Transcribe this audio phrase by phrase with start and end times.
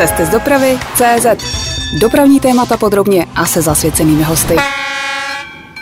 [0.00, 1.26] Cesty z dopravy CZ.
[2.00, 4.56] Dopravní témata podrobně a se zasvěcenými hosty.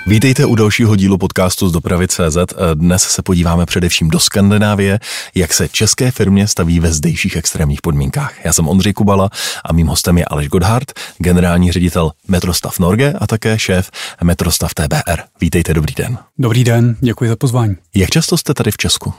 [0.07, 2.37] Vítejte u dalšího dílu podcastu z dopravy CZ.
[2.75, 5.01] Dnes se podíváme především do Skandinávie,
[5.35, 8.45] jak se české firmě staví ve zdejších extrémních podmínkách.
[8.45, 9.31] Já jsem Ondřej Kubala
[9.65, 13.91] a mým hostem je Aleš Godhardt, generální ředitel Metrostav Norge a také šéf
[14.23, 15.21] Metrostav TBR.
[15.41, 16.19] Vítejte, dobrý den.
[16.39, 17.77] Dobrý den, děkuji za pozvání.
[17.95, 19.15] Jak často jste tady v Česku?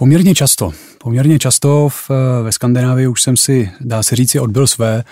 [0.00, 0.72] Poměrně často.
[0.98, 2.10] Poměrně často v,
[2.42, 5.04] ve Skandinávii už jsem si, dá se říci, odbyl své.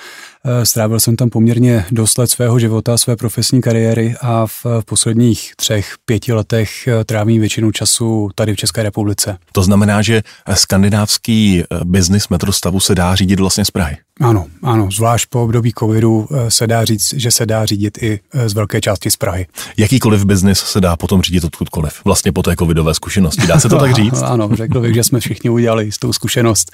[0.44, 5.52] Eh, strávil jsem tam poměrně dost let svého života, své profesní kariéry a v posledních
[5.56, 9.38] třech, pěti letech eh, trávím většinu času tady v České republice.
[9.52, 10.22] To znamená, že
[10.54, 13.96] skandinávský eh, biznis metrostavu se dá řídit vlastně z Prahy?
[14.20, 18.54] Ano, ano, zvlášť po období covidu se dá říct, že se dá řídit i z
[18.54, 19.46] velké části z Prahy.
[19.76, 23.78] Jakýkoliv biznis se dá potom řídit odkudkoliv, vlastně po té covidové zkušenosti, dá se to
[23.78, 24.22] tak říct?
[24.22, 26.72] ano, řekl bych, že jsme všichni udělali s tou zkušenost,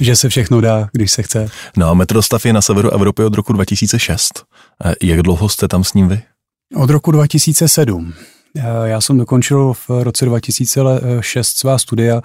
[0.00, 1.48] že se všechno dá, když se chce.
[1.76, 4.44] No a metrostav je na severu Evropy od roku 2006.
[4.84, 6.22] Eh, jak dlouho jste tam s ním vy?
[6.76, 8.14] Od roku 2007.
[8.56, 12.22] Eh, já jsem dokončil v roce 2006 svá studia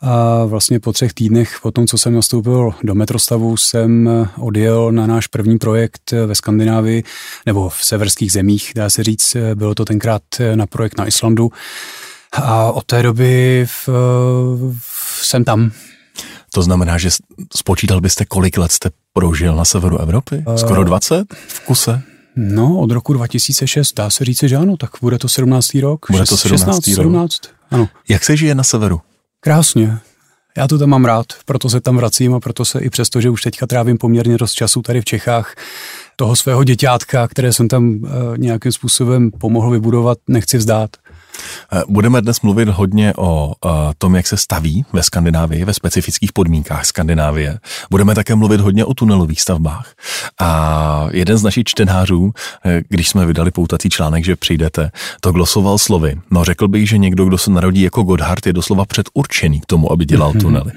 [0.00, 5.06] a vlastně po třech týdnech po tom, co jsem nastoupil do metrostavu, jsem odjel na
[5.06, 7.04] náš první projekt ve Skandinávii,
[7.46, 9.36] nebo v severských zemích, dá se říct.
[9.54, 10.22] Bylo to tenkrát
[10.54, 11.50] na projekt na Islandu.
[12.32, 13.88] A od té doby v,
[14.82, 15.70] v, jsem tam.
[16.54, 17.10] To znamená, že
[17.56, 20.44] spočítal byste, kolik let jste prožil na severu Evropy?
[20.56, 22.02] Skoro 20 v kuse?
[22.36, 25.74] No, od roku 2006 dá se říct, že ano, tak bude to 17.
[25.74, 26.06] rok.
[26.10, 26.60] Bude to 17.
[26.60, 26.96] 16, rok.
[26.96, 27.40] 17,
[27.70, 27.88] ano.
[28.08, 29.00] Jak se žije na severu?
[29.40, 29.98] Krásně.
[30.56, 33.30] Já to tam mám rád, proto se tam vracím a proto se i přesto, že
[33.30, 35.54] už teďka trávím poměrně dost času tady v Čechách,
[36.16, 40.90] toho svého děťátka, které jsem tam uh, nějakým způsobem pomohl vybudovat, nechci vzdát.
[41.72, 46.32] Eh, budeme dnes mluvit hodně o eh, tom, jak se staví ve Skandinávii, ve specifických
[46.32, 47.58] podmínkách Skandinávie.
[47.90, 49.94] Budeme také mluvit hodně o tunelových stavbách.
[50.40, 52.32] A jeden z našich čtenářů,
[52.64, 54.90] eh, když jsme vydali poutací článek, že přijdete,
[55.20, 56.16] to glosoval slovy.
[56.30, 59.92] No řekl bych, že někdo, kdo se narodí jako Godhard, je doslova předurčený k tomu,
[59.92, 60.72] aby dělal tunely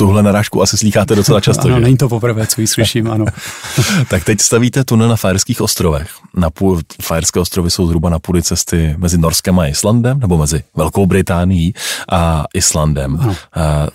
[0.00, 1.68] tuhle narážku asi slýcháte docela často.
[1.68, 1.80] ano, že?
[1.80, 3.24] není to poprvé, co ji slyším, ano.
[4.08, 6.08] tak teď stavíte tunel na Fajerských ostrovech.
[6.34, 10.62] Na půl, Fajerské ostrovy jsou zhruba na půli cesty mezi Norskem a Islandem, nebo mezi
[10.76, 11.74] Velkou Británií
[12.12, 13.18] a Islandem.
[13.20, 13.36] Ano.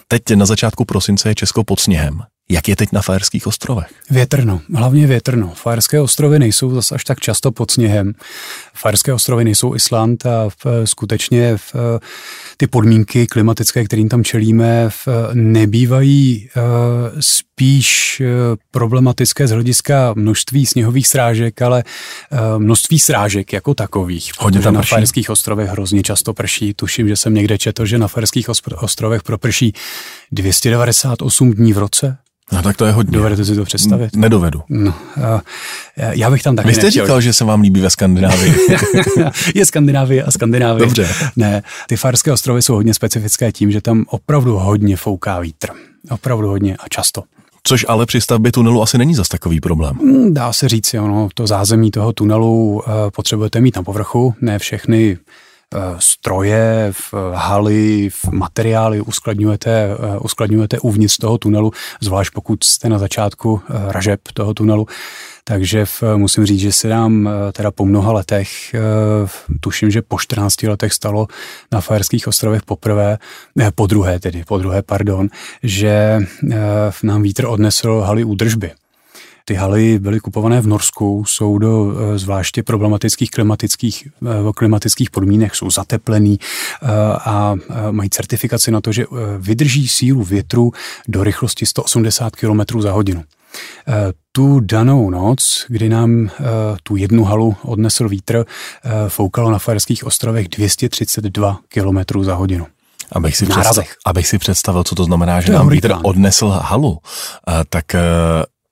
[0.07, 2.21] Teď na začátku prosince je Česko pod sněhem.
[2.49, 3.87] Jak je teď na Fajerských ostrovech?
[4.09, 5.51] Větrno, hlavně větrno.
[5.55, 8.13] Fajerské ostrovy nejsou zase až tak často pod sněhem.
[8.75, 11.75] Fajerské ostrovy nejsou Island a v, skutečně v,
[12.57, 16.63] ty podmínky klimatické, kterým tam čelíme, v, nebývají uh,
[17.19, 18.21] spíš
[18.71, 21.83] problematické z hlediska množství sněhových srážek, ale
[22.57, 24.31] množství srážek jako takových.
[24.39, 24.89] Hodně tam na prší.
[24.89, 26.73] Fajerských ostrovech hrozně často prší.
[26.73, 29.73] Tuším, že jsem někde četl, že na Fajerských ostrovech proprší
[30.31, 32.17] 298 dní v roce.
[32.51, 33.17] No tak to je hodně.
[33.17, 34.15] Dovedete si to představit?
[34.15, 34.61] Nedovedu.
[34.69, 34.93] No,
[35.97, 37.05] já bych tam taky Vy jste nechtěl.
[37.05, 38.55] říkal, že se vám líbí ve Skandinávii.
[39.55, 40.85] je Skandinávie a Skandinávie.
[40.85, 41.07] Dobře.
[41.35, 45.67] Ne, ty Farské ostrovy jsou hodně specifické tím, že tam opravdu hodně fouká vítr.
[46.09, 47.23] Opravdu hodně a často.
[47.63, 49.95] Což ale při stavbě tunelu asi není zas takový problém.
[49.95, 52.81] Hmm, dá se říct, ono, to zázemí toho tunelu uh,
[53.15, 54.33] potřebujete mít na povrchu.
[54.41, 55.44] Ne všechny Eh,
[55.99, 61.71] stroje, v haly, v materiály uskladňujete, eh, uskladňujete uvnitř toho tunelu,
[62.01, 64.87] zvlášť pokud jste na začátku eh, ražeb toho tunelu.
[65.47, 68.75] Takže v, musím říct, že se nám teda po mnoha letech,
[69.59, 71.27] tuším, že po 14 letech stalo
[71.71, 73.17] na Fajerských ostrovech poprvé,
[73.55, 75.29] ne, po druhé tedy, po druhé, pardon,
[75.63, 76.19] že
[77.03, 78.71] nám vítr odnesl haly údržby.
[79.47, 85.55] Ty haly byly kupované v Norsku, jsou do eh, zvláště problematických klimatických, eh, klimatických podmínek,
[85.55, 86.87] jsou zateplený eh,
[87.25, 87.55] a
[87.91, 89.05] mají certifikaci na to, že
[89.37, 90.71] vydrží sílu větru
[91.07, 93.23] do rychlosti 180 km za hodinu.
[94.31, 96.29] Tu danou noc, kdy nám
[96.83, 98.45] tu jednu halu odnesl vítr,
[99.07, 102.67] foukalo na Fajerských ostrovech 232 km za hodinu.
[103.11, 106.99] Abych si, představ, abych si představil, co to znamená, že to nám vítr odnesl halu,
[107.69, 107.85] tak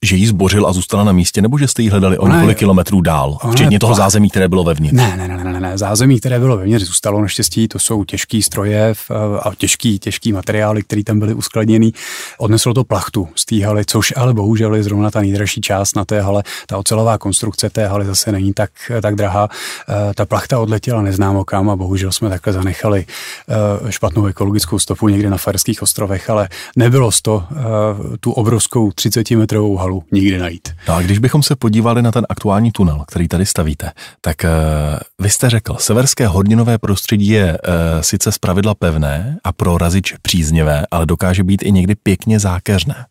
[0.03, 3.01] že jí zbořil a zůstala na místě, nebo že jste ji hledali o několik kilometrů
[3.01, 4.93] dál, včetně toho zázemí, které bylo vevnitř?
[4.93, 8.93] Ne, ne, ne, ne, ne, zázemí, které bylo vevnitř, zůstalo naštěstí, to jsou těžký stroje
[9.41, 11.93] a těžký, těžký materiály, které tam byly uskladněný.
[12.37, 16.05] Odneslo to plachtu z té haly, což ale bohužel je zrovna ta nejdražší část na
[16.05, 16.43] té hale.
[16.67, 18.71] Ta ocelová konstrukce té haly zase není tak,
[19.01, 19.49] tak drahá.
[20.09, 23.05] E, ta plachta odletěla neznámo kam a bohužel jsme takhle zanechali
[23.85, 29.31] e, špatnou ekologickou stopu někde na Farských ostrovech, ale nebylo to e, tu obrovskou 30
[29.31, 30.69] metrovou halu tunelu nikdy najít.
[30.87, 33.91] No a když bychom se podívali na ten aktuální tunel, který tady stavíte,
[34.21, 34.49] tak uh,
[35.19, 40.85] vy jste řekl, severské hodinové prostředí je uh, sice zpravidla pevné a pro razič příznivé,
[40.91, 43.05] ale dokáže být i někdy pěkně zákeřné.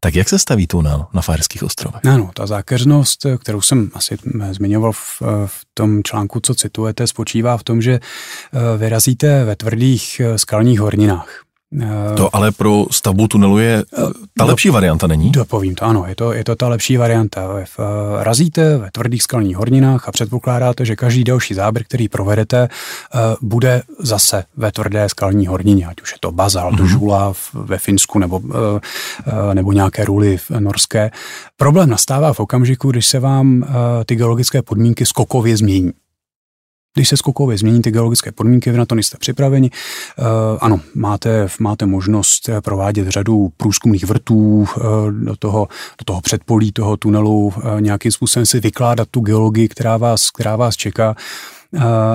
[0.00, 2.04] Tak jak se staví tunel na Fajerských ostrovech?
[2.04, 4.16] Ano, ta zákeřnost, kterou jsem asi
[4.50, 10.20] zmiňoval v, v tom článku, co citujete, spočívá v tom, že eh, vyrazíte ve tvrdých
[10.20, 11.47] eh, skalních horninách.
[11.82, 14.02] Eh, to ale pro stavbu tunelu je eh,
[14.36, 15.30] ta lepší varianta, není?
[15.30, 17.48] Dopovím to, ano, je to, je to ta lepší varianta.
[17.64, 22.68] V, eh, razíte ve tvrdých skalních horninách a předpokládáte, že každý další záběr, který provedete,
[23.40, 26.84] bude zase ve tvrdé skalní hornině, ať už je to bazalt, mm-hmm.
[26.84, 28.40] žula ve Finsku nebo,
[29.54, 31.10] nebo nějaké ruly v norské.
[31.56, 33.64] Problém nastává v okamžiku, když se vám
[34.06, 35.92] ty geologické podmínky skokově změní.
[36.98, 39.70] Když se skokově změní ty geologické podmínky, vy na to nejste připraveni.
[40.18, 40.26] Uh,
[40.60, 44.66] ano, máte, máte možnost eh, provádět řadu průzkumných vrtů uh,
[45.12, 45.68] do, toho,
[45.98, 50.76] do toho předpolí toho tunelu, nějakým způsobem si vykládat tu geologii, která vás, která vás
[50.76, 51.16] čeká,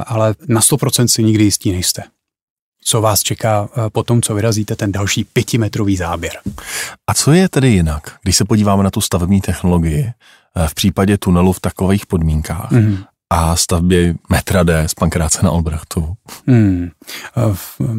[0.05, 2.03] ale na 100% si nikdy jistý nejste
[2.85, 6.33] co vás čeká po tom, co vyrazíte ten další pětimetrový záběr.
[7.07, 10.11] A co je tedy jinak, když se podíváme na tu stavební technologii
[10.67, 12.97] v případě tunelu v takových podmínkách mm
[13.33, 16.13] a stavbě metra D z Pankráce na Albrechtovu.
[16.47, 16.89] Hmm.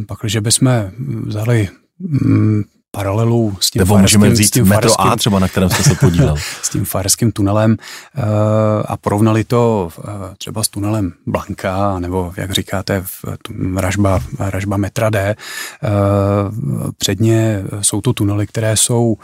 [0.06, 0.90] Pak, když bychom
[1.26, 1.68] vzali
[2.94, 5.94] paralelu s tím Nebo můžeme vzít s tím metro A třeba, na kterém jste se
[5.94, 6.36] podílel.
[6.62, 8.24] s tím farským tunelem uh,
[8.86, 10.04] a porovnali to uh,
[10.38, 13.24] třeba s tunelem Blanka, nebo jak říkáte, v,
[13.76, 15.36] ražba, ražba metra D.
[15.82, 19.16] Uh, předně jsou to tunely, které jsou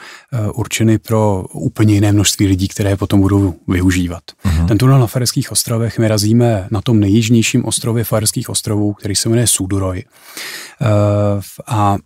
[0.54, 4.22] určeny pro úplně jiné množství lidí, které potom budou využívat.
[4.44, 4.66] Uh-huh.
[4.68, 9.28] Ten tunel na Farských ostrovech my razíme na tom nejjižnějším ostrově Farských ostrovů, který se
[9.28, 10.04] jmenuje Suduroj.
[11.66, 11.96] A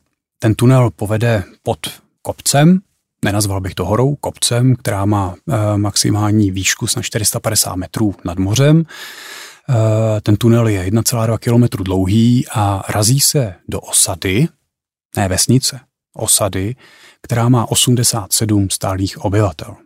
[0.44, 1.78] ten tunel povede pod
[2.22, 2.80] kopcem,
[3.24, 8.82] nenazval bych to horou, kopcem, která má e, maximální výšku na 450 metrů nad mořem.
[8.82, 14.48] E, ten tunel je 1,2 km dlouhý a razí se do osady,
[15.16, 15.80] ne vesnice,
[16.14, 16.76] osady,
[17.22, 19.76] která má 87 stálých obyvatel.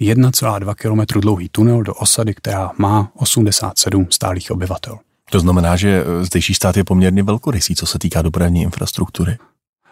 [0.00, 4.98] 1,2 km dlouhý tunel do osady, která má 87 stálých obyvatel.
[5.32, 9.36] To znamená, že eh, zdejší stát je poměrně velkorysý, co se týká dopravní infrastruktury.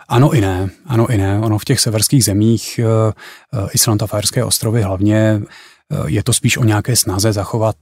[0.08, 1.40] Ano i ne, ano i ne.
[1.40, 3.12] Ono v těch severských zemích, eh,
[3.54, 5.40] eh, Island a Fajerské ostrovy hlavně,
[6.06, 7.76] je to spíš o nějaké snaze zachovat,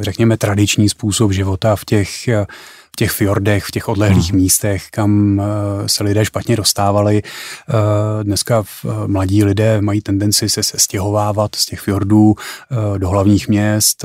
[0.00, 2.28] řekněme, tradiční způsob života v těch,
[2.92, 4.40] v těch fjordech, v těch odlehlých hmm.
[4.40, 5.42] místech, kam
[5.86, 7.22] se lidé špatně dostávali.
[8.22, 8.64] Dneska
[9.06, 12.34] mladí lidé mají tendenci se sestěhovávat z těch fjordů
[12.98, 14.04] do hlavních měst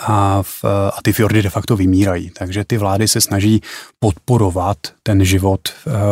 [0.00, 2.30] a, v, a ty fjordy de facto vymírají.
[2.30, 3.60] Takže ty vlády se snaží
[3.98, 5.60] podporovat ten život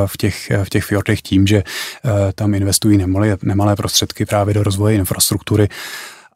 [0.07, 4.63] v těch, v těch fjordech tím, že eh, tam investují nemalé, nemalé prostředky právě do
[4.63, 5.69] rozvoje infrastruktury,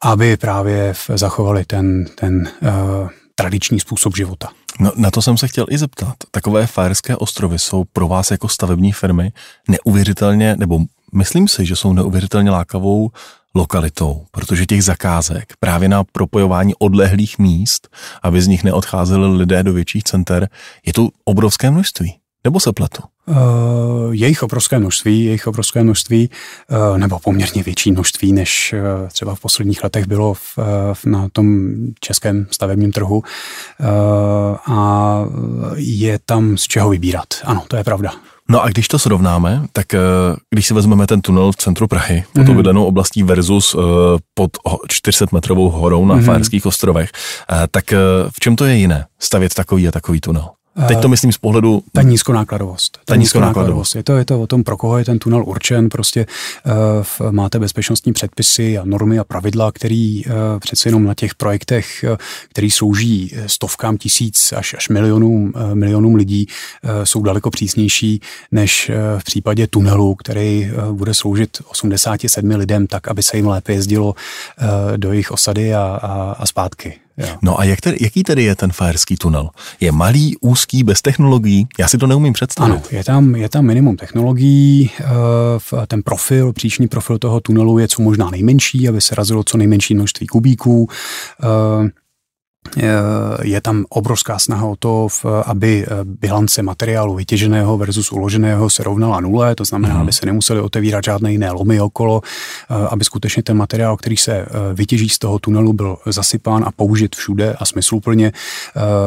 [0.01, 4.49] aby právě zachovali ten, ten uh, tradiční způsob života.
[4.79, 6.15] No, na to jsem se chtěl i zeptat.
[6.31, 9.31] Takové Fajerské ostrovy jsou pro vás jako stavební firmy
[9.67, 10.79] neuvěřitelně, nebo
[11.13, 13.09] myslím si, že jsou neuvěřitelně lákavou
[13.55, 17.87] lokalitou, protože těch zakázek právě na propojování odlehlých míst,
[18.23, 20.49] aby z nich neodcházeli lidé do větších center,
[20.85, 22.15] je tu obrovské množství.
[22.43, 23.03] Nebo se pletu?
[23.27, 23.35] Uh,
[24.11, 26.29] jejich obrovské množství, jejich obrovské množství,
[26.91, 30.57] uh, nebo poměrně větší množství, než uh, třeba v posledních letech bylo v,
[30.93, 31.69] v, na tom
[31.99, 33.17] českém stavebním trhu.
[33.17, 33.25] Uh,
[34.65, 35.19] a
[35.75, 37.27] je tam z čeho vybírat.
[37.43, 38.11] Ano, to je pravda.
[38.49, 39.99] No a když to srovnáme, tak eh,
[40.49, 42.57] když si vezmeme ten tunel v centru Prahy, pod mm.
[42.57, 43.81] vydanou oblastí versus eh,
[44.33, 44.51] pod
[44.87, 46.23] 400 metrovou horou na mm.
[46.23, 47.09] Fajerských ostrovech,
[47.51, 47.91] eh, tak
[48.29, 50.49] v čem to je jiné stavět takový a takový tunel?
[50.87, 51.83] Teď to myslím z pohledu...
[51.91, 52.97] Ta nízkonákladovost.
[52.97, 53.95] Ta, ta nízkonákladovost.
[53.95, 55.89] Je to, je to o tom, pro koho je ten tunel určen.
[55.89, 56.25] Prostě
[57.19, 62.05] uh, máte bezpečnostní předpisy a normy a pravidla, který uh, přece jenom na těch projektech,
[62.09, 62.17] uh,
[62.49, 66.47] který slouží stovkám tisíc až, až milionům, uh, milionům lidí,
[66.83, 72.87] uh, jsou daleko přísnější než uh, v případě tunelu, který uh, bude sloužit 87 lidem
[72.87, 77.04] tak, aby se jim lépe jezdilo uh, do jejich osady a, a, a zpátky.
[77.17, 77.27] Jo.
[77.41, 79.49] No a jak tedy, jaký tedy je ten fajerský tunel?
[79.79, 81.67] Je malý, úzký, bez technologií?
[81.79, 82.71] Já si to neumím představit.
[82.71, 87.87] Ano, je tam, je tam minimum technologií, eh, ten profil, příčný profil toho tunelu je
[87.87, 90.89] co možná nejmenší, aby se razilo co nejmenší množství kubíků.
[92.77, 92.91] Eh,
[93.43, 95.07] je tam obrovská snaha o to,
[95.45, 100.01] aby eh, bilance materiálu vytěženého versus uloženého se rovnala nule, to znamená, mm.
[100.01, 104.45] aby se nemuseli otevírat žádné jiné lomy okolo, eh, aby skutečně ten materiál, který se
[104.73, 108.31] vytěží z toho tunelu, byl zasypán a použit všude a smysluplně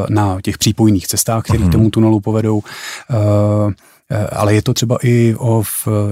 [0.08, 1.70] na těch přípojných cestách, které mm.
[1.70, 2.62] tomu tunelu povedou.
[4.10, 5.62] Eh, ale je to třeba i o,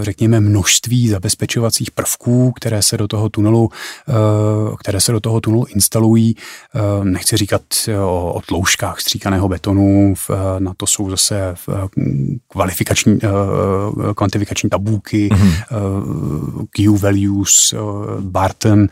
[0.01, 3.71] řekněme, množství zabezpečovacích prvků, které se do toho tunelu,
[4.09, 4.13] eh,
[4.81, 6.37] které se do toho tunelu instalují.
[6.75, 7.63] Eh, nechci říkat
[8.05, 10.15] o, o tloušťkách stříkaného betonu,
[10.59, 11.55] na to jsou zase
[12.49, 13.19] kvalifikační,
[14.15, 16.67] kvantifikační tabulky, mm-hmm.
[16.71, 17.75] Q values,
[18.21, 18.87] Barton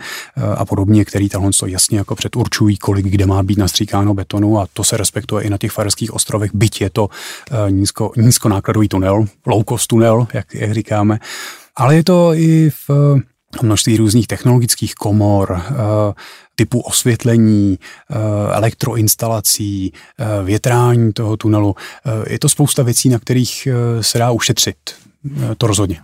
[0.56, 4.84] a podobně, který tohle jasně jako předurčují, kolik kde má být nastříkáno betonu a to
[4.84, 7.08] se respektuje i na těch Farských ostrovech, byť je to
[7.70, 11.18] nízko, nízkonákladový tunel, low cost tunel, jak, jak říkáme.
[11.76, 12.90] Ale je to i v
[13.62, 15.74] množství různých technologických komor, eh,
[16.54, 18.14] typu osvětlení, eh,
[18.52, 21.76] elektroinstalací, eh, větrání toho tunelu.
[22.26, 23.68] Je to spousta věcí, na kterých
[24.00, 24.76] se dá ušetřit.
[25.58, 26.00] To rozhodně.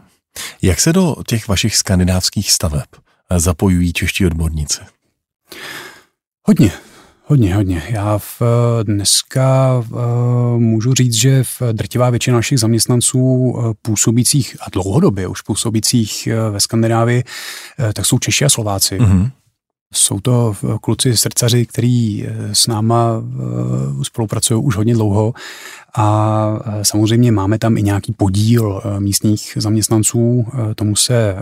[0.62, 2.86] Jak se do těch vašich skandinávských staveb
[3.36, 4.80] zapojují čeští odborníci?
[6.46, 6.72] Hodně.
[7.30, 7.82] Hodně, hodně.
[7.88, 8.42] Já v,
[8.82, 9.98] dneska uh,
[10.58, 17.24] můžu říct, že v drtivá většina našich zaměstnanců působících a dlouhodobě už působících ve Skandinávii,
[17.94, 18.98] tak jsou Češi a Slováci.
[18.98, 19.30] Mm-hmm.
[19.94, 23.22] Jsou to kluci srdcaři, kteří s náma
[24.02, 25.34] spolupracují už hodně dlouho
[25.96, 30.46] a samozřejmě máme tam i nějaký podíl místních zaměstnanců.
[30.74, 31.36] Tomu se,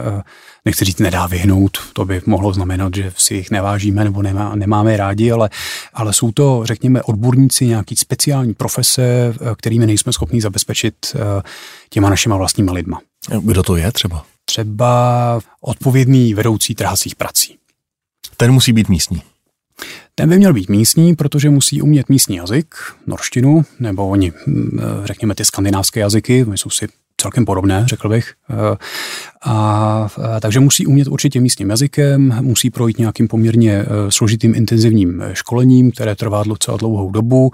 [0.65, 1.79] nechci říct, nedá vyhnout.
[1.93, 5.51] To by mohlo znamenat, že si jich nevážíme nebo nemá, nemáme rádi, ale,
[5.95, 11.17] ale jsou to, řekněme, odborníci nějaký speciální profese, kterými nejsme schopni zabezpečit
[11.91, 13.01] těma našima vlastníma lidma.
[13.43, 14.25] Kdo to je třeba?
[14.45, 17.59] Třeba odpovědný vedoucí trhacích prací.
[18.41, 19.23] Ten musí být místní.
[20.15, 22.75] Ten by měl být místní, protože musí umět místní jazyk,
[23.07, 26.89] norštinu, nebo oni, hm, řekněme, ty skandinávské jazyky, my jsou si
[27.21, 28.35] celkem podobné, řekl bych.
[29.43, 35.23] A, a, takže musí umět určitě místním jazykem, musí projít nějakým poměrně eh, složitým intenzivním
[35.23, 37.53] eh, školením, které trvá docela dlouhou dobu.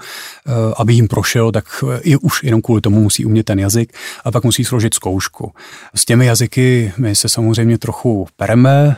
[0.77, 1.65] Aby jim prošel, tak
[2.01, 3.93] i už jenom kvůli tomu musí umět ten jazyk
[4.25, 5.53] a pak musí složit zkoušku.
[5.95, 8.97] S těmi jazyky my se samozřejmě trochu pereme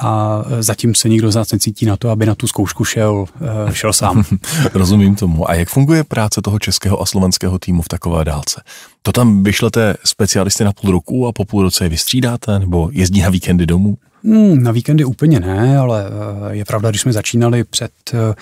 [0.00, 3.24] a zatím se nikdo z nás necítí na to, aby na tu zkoušku šel,
[3.72, 4.24] šel sám.
[4.74, 5.50] Rozumím tomu.
[5.50, 8.62] A jak funguje práce toho českého a slovenského týmu v takové dálce?
[9.02, 13.20] To tam vyšlete specialisty na půl roku a po půl roce je vystřídáte, nebo jezdí
[13.20, 13.96] na víkendy domů?
[14.24, 18.34] Hmm, na víkendy úplně ne, ale eh, je pravda, když jsme začínali před eh,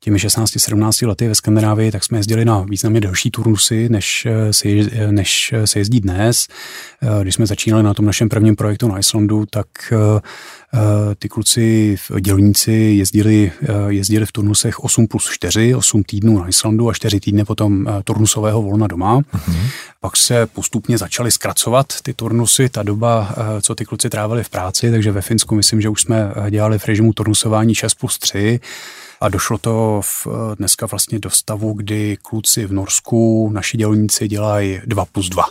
[0.00, 4.68] těmi 16-17 lety ve Skandinávii, tak jsme jezdili na významně delší turnusy, než eh, se,
[5.10, 6.46] než se jezdí dnes.
[7.22, 9.66] Když jsme začínali na tom našem prvním projektu na Islandu, tak
[11.18, 13.52] ty kluci, dělníci jezdili,
[13.88, 18.62] jezdili v turnusech 8 plus 4, 8 týdnů na Islandu a 4 týdny potom turnusového
[18.62, 19.18] volna doma.
[19.18, 19.56] Uh-huh.
[20.00, 24.90] Pak se postupně začaly zkracovat ty turnusy, ta doba, co ty kluci trávili v práci,
[24.90, 28.60] takže ve Finsku myslím, že už jsme dělali v režimu turnusování 6 plus 3
[29.20, 30.26] a došlo to v,
[30.58, 35.44] dneska vlastně do stavu, kdy kluci v Norsku, naši dělníci dělají 2 plus 2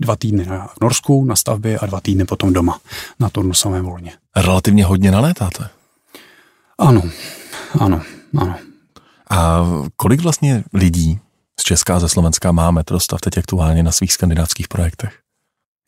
[0.00, 2.80] dva týdny v Norsku na stavbě a dva týdny potom doma
[3.18, 4.12] na turnusovém volně.
[4.36, 5.68] Relativně hodně nalétáte?
[6.78, 7.02] Ano,
[7.80, 8.02] ano,
[8.38, 8.54] ano.
[9.30, 9.60] A
[9.96, 11.18] kolik vlastně lidí
[11.60, 15.18] z Česká a ze Slovenska má Metrostav teď aktuálně na svých skandinávských projektech?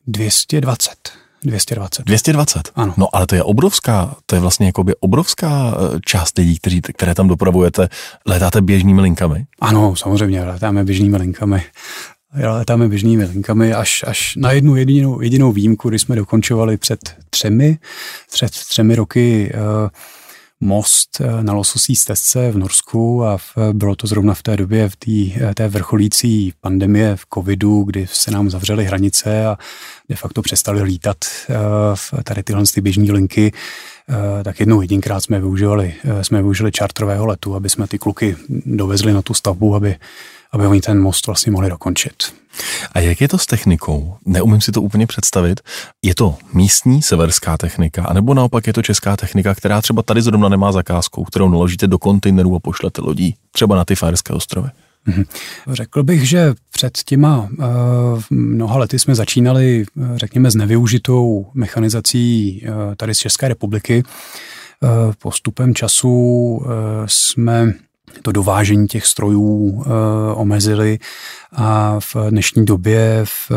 [0.07, 1.22] 220.
[1.43, 2.05] 220.
[2.05, 2.71] 220?
[2.75, 2.93] Ano.
[2.97, 7.15] No ale to je obrovská, to je vlastně jakoby obrovská eh, část lidí, kteří, které
[7.15, 7.89] tam dopravujete.
[8.25, 9.45] Létáte běžnými linkami?
[9.61, 11.63] Ano, samozřejmě, létáme běžnými linkami
[12.35, 17.77] letáme běžnými linkami až, až na jednu jedinou, jedinou výjimku, kdy jsme dokončovali před třemi,
[18.31, 19.89] před třemi roky uh,
[20.63, 24.89] most eh, na Lososí stezce v Norsku a v, bylo to zrovna v té době,
[24.89, 29.57] v tý, eh, té vrcholící pandemie v covidu, kdy se nám zavřely hranice a
[30.09, 31.17] de facto přestali lítat
[31.49, 33.51] uh, tady tyhle ty běžní linky,
[34.43, 39.21] tak jednou jedinkrát jsme využívali, jsme využili čartrového letu, aby jsme ty kluky dovezli na
[39.21, 39.95] tu stavbu, aby
[40.53, 42.13] aby oni ten most vlastně mohli dokončit.
[42.91, 44.15] A jak je to s technikou?
[44.25, 45.61] Neumím si to úplně představit.
[46.01, 50.49] Je to místní severská technika, anebo naopak je to česká technika, která třeba tady zrovna
[50.49, 54.69] nemá zakázku, kterou naložíte do kontejnerů a pošlete lodí, třeba na ty Fajerské ostrovy?
[55.05, 55.23] Mhm.
[55.71, 57.57] Řekl bych, že před těma uh,
[58.29, 64.03] mnoha lety jsme začínali, řekněme, s nevyužitou mechanizací uh, tady z České republiky.
[65.21, 66.61] Postupem času
[67.05, 67.73] jsme
[68.21, 69.89] to dovážení těch strojů e,
[70.33, 70.99] omezili
[71.55, 73.51] a v dnešní době v,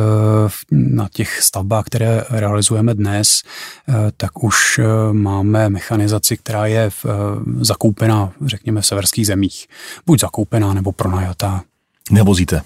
[0.48, 3.42] v, na těch stavbách, které realizujeme dnes,
[3.88, 4.80] e, tak už
[5.12, 7.06] máme mechanizaci, která je v,
[7.60, 9.66] zakoupená, řekněme, v severských zemích.
[10.06, 11.62] Buď zakoupená, nebo pronajatá.
[12.10, 12.62] Nevozíte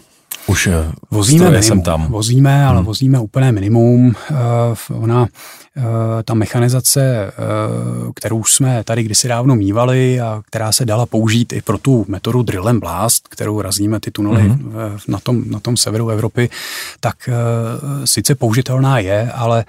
[0.46, 0.68] Už
[1.10, 2.06] vozíme minimum, jsem tam.
[2.06, 2.86] Vozíme, ale hmm.
[2.86, 4.14] vozíme úplné minimum.
[4.90, 5.59] Ona Eh,
[6.24, 7.32] ta mechanizace, eh,
[8.14, 12.42] kterou jsme tady kdysi dávno mývali a která se dala použít i pro tu metodu
[12.42, 14.98] drill and blast, kterou razíme ty tunely mm-hmm.
[15.08, 16.50] na, tom, na tom severu Evropy,
[17.00, 19.64] tak eh, sice použitelná je, ale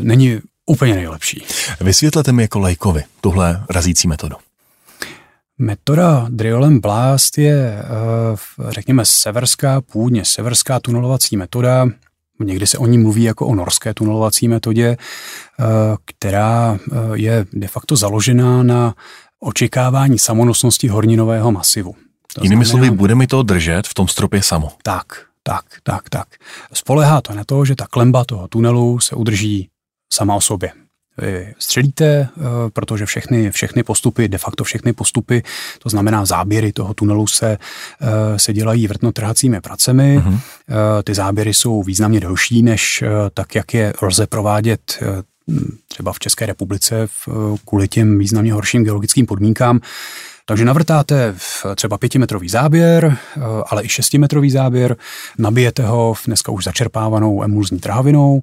[0.00, 1.44] není úplně nejlepší.
[1.80, 4.36] Vysvětlete mi jako lajkovi tuhle razící metodu.
[5.58, 7.82] Metoda drill and blast je,
[8.68, 11.86] řekněme, severská, původně severská tunelovací metoda,
[12.44, 15.64] Někdy se o ní mluví jako o norské tunelovací metodě, eh,
[16.04, 18.94] která eh, je de facto založená na
[19.40, 21.94] očekávání samonosnosti horninového masivu.
[22.34, 24.72] To Jinými znamená, slovy, bude mi to držet v tom stropě samo.
[24.82, 25.06] Tak,
[25.42, 26.28] tak, tak, tak.
[26.72, 29.68] Spolehá to na to, že ta klemba toho tunelu se udrží
[30.12, 30.72] sama o sobě
[31.58, 32.40] střelíte, eh,
[32.72, 35.42] protože všechny, všechny postupy, de facto všechny postupy,
[35.78, 37.58] to znamená záběry toho tunelu se,
[38.00, 40.18] eh, se dělají vrtnotrhacími pracemi.
[40.18, 40.38] Uh-huh.
[41.04, 44.98] Ty záběry jsou významně delší, než tak, jak je lze provádět
[45.88, 47.08] třeba v České republice
[47.64, 49.80] kvůli těm významně horším geologickým podmínkám.
[50.46, 51.34] Takže navrtáte
[51.74, 53.18] třeba pětimetrový záběr,
[53.66, 54.96] ale i šestimetrový záběr,
[55.38, 58.42] nabijete ho v dneska už začerpávanou emulzní trhavinou,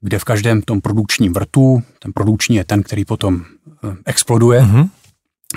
[0.00, 3.44] kde v každém tom produkčním vrtu, ten produkční je ten, který potom
[3.84, 4.88] eh, exploduje, mm-hmm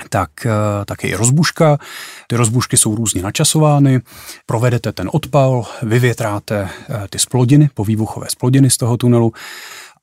[0.08, 1.78] tak, eh, tak je i rozbuška.
[2.26, 4.00] Ty rozbušky jsou různě načasovány,
[4.46, 9.32] provedete ten odpal, vyvětráte eh, ty splodiny, povýbuchové splodiny z toho tunelu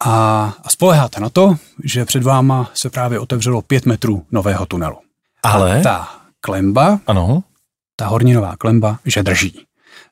[0.05, 0.13] a,
[0.63, 4.97] a spoleháte na to, že před váma se právě otevřelo pět metrů nového tunelu.
[5.43, 5.79] Ale?
[5.79, 6.09] A ta
[6.41, 7.43] klemba, ano.
[7.95, 9.65] ta horninová klemba, že drží.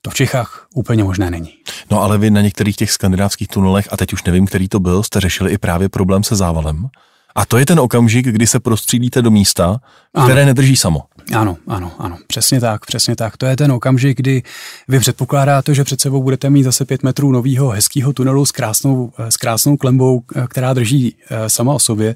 [0.08, 1.54] To v Čechách úplně možné není.
[1.92, 5.04] No ale vy na některých těch skandinávských tunelech, a teď už nevím, který to byl,
[5.04, 6.88] jste řešili i právě problém se závalem.
[7.36, 9.80] A to je ten okamžik, kdy se prostřílíte do místa,
[10.24, 10.48] které ano.
[10.48, 11.02] nedrží samo.
[11.36, 13.38] Ano, ano, ano, přesně tak, přesně tak.
[13.38, 14.44] To je ten okamžik, kdy
[14.88, 19.12] vy předpokládáte, že před sebou budete mít zase pět metrů nového hezkého tunelu s krásnou,
[19.18, 22.16] s krásnou klembou, která drží eh, sama o sobě.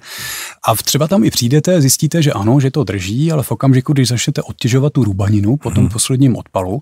[0.67, 4.07] A třeba tam i přijdete, zjistíte, že ano, že to drží, ale v okamžiku, když
[4.07, 5.89] začnete odtěžovat tu rubaninu po tom hmm.
[5.89, 6.81] posledním odpalu,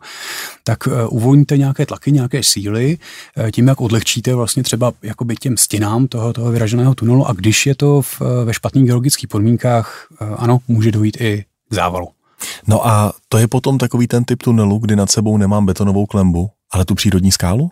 [0.63, 2.97] tak eh, uvolníte nějaké tlaky, nějaké síly,
[3.37, 7.65] eh, tím, jak odlehčíte vlastně třeba jakoby těm stěnám toho, toho vyraženého tunelu a když
[7.65, 10.07] je to v, ve špatných geologických podmínkách,
[10.37, 12.07] ano, může dojít i k závalu.
[12.67, 16.49] No a to je potom takový ten typ tunelu, kdy nad sebou nemám betonovou klembu,
[16.71, 17.71] ale tu přírodní skálu?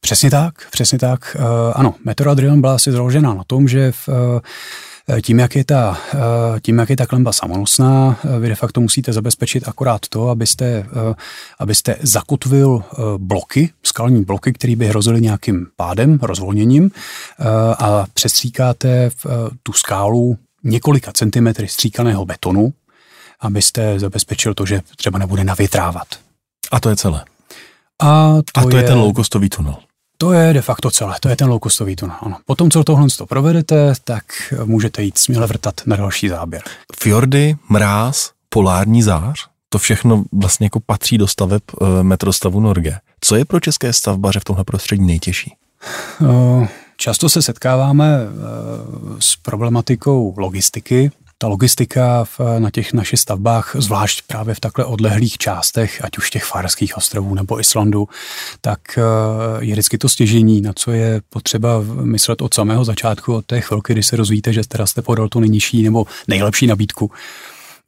[0.00, 1.36] Přesně tak, přesně tak.
[1.38, 5.64] Uh, ano, metoda Drill byla asi založená na tom, že v, uh, tím, jak je
[5.64, 6.20] ta, uh,
[6.60, 10.86] tím, jak je ta klemba samonosná, vy de facto musíte zabezpečit akorát to, abyste,
[11.58, 12.82] abyste zakotvil
[13.16, 16.90] bloky, skalní bloky, které by hrozily nějakým pádem, rozvolněním
[17.78, 19.10] a přestříkáte
[19.62, 22.72] tu skálu několika centimetry stříkaného betonu,
[23.40, 26.06] abyste zabezpečil to, že třeba nebude navětrávat.
[26.72, 27.24] A to je celé.
[28.02, 29.76] A to, a to je, je ten low-costový tunel.
[30.18, 32.16] To je de facto celé, to je ten low-costový tunel.
[32.20, 32.36] Ano.
[32.46, 34.24] Potom, co tohle to provedete, tak
[34.64, 36.62] můžete jít směle vrtat na další záběr.
[37.00, 42.98] Fjordy, mráz, polární zář, to všechno vlastně jako patří do staveb e, metrostavu Norge.
[43.20, 45.54] Co je pro české stavbaře v tomhle prostředí nejtěžší?
[46.20, 46.66] Uh,
[46.96, 54.22] často se setkáváme uh, s problematikou logistiky, ta logistika v, na těch našich stavbách, zvlášť
[54.26, 58.08] právě v takhle odlehlých částech, ať už těch Farských ostrovů nebo Islandu,
[58.60, 59.02] tak eh,
[59.64, 63.92] je vždycky to stěžení, na co je potřeba myslet od samého začátku, od té chvilky,
[63.92, 67.10] kdy se rozvíjíte, že teda jste podal tu nejnižší nebo nejlepší nabídku.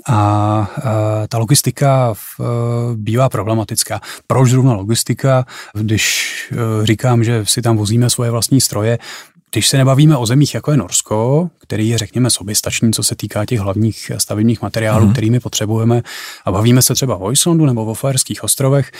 [0.06, 2.44] A, eh, ta logistika eh,
[2.94, 4.00] bývá problematická.
[4.26, 6.28] Proč zrovna logistika, když
[6.82, 8.98] říkám, že si tam vozíme svoje vlastní stroje,
[9.52, 13.44] když se nebavíme o zemích, jako je Norsko, který je, řekněme, soběstačný, co se týká
[13.44, 15.12] těch hlavních stavebních materiálů, mm.
[15.12, 16.02] kterými potřebujeme,
[16.44, 18.90] a bavíme se třeba o Islandu nebo o Fajerských ostrovech,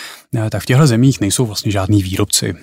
[0.50, 2.54] tak v těchto zemích nejsou vlastně žádní výrobci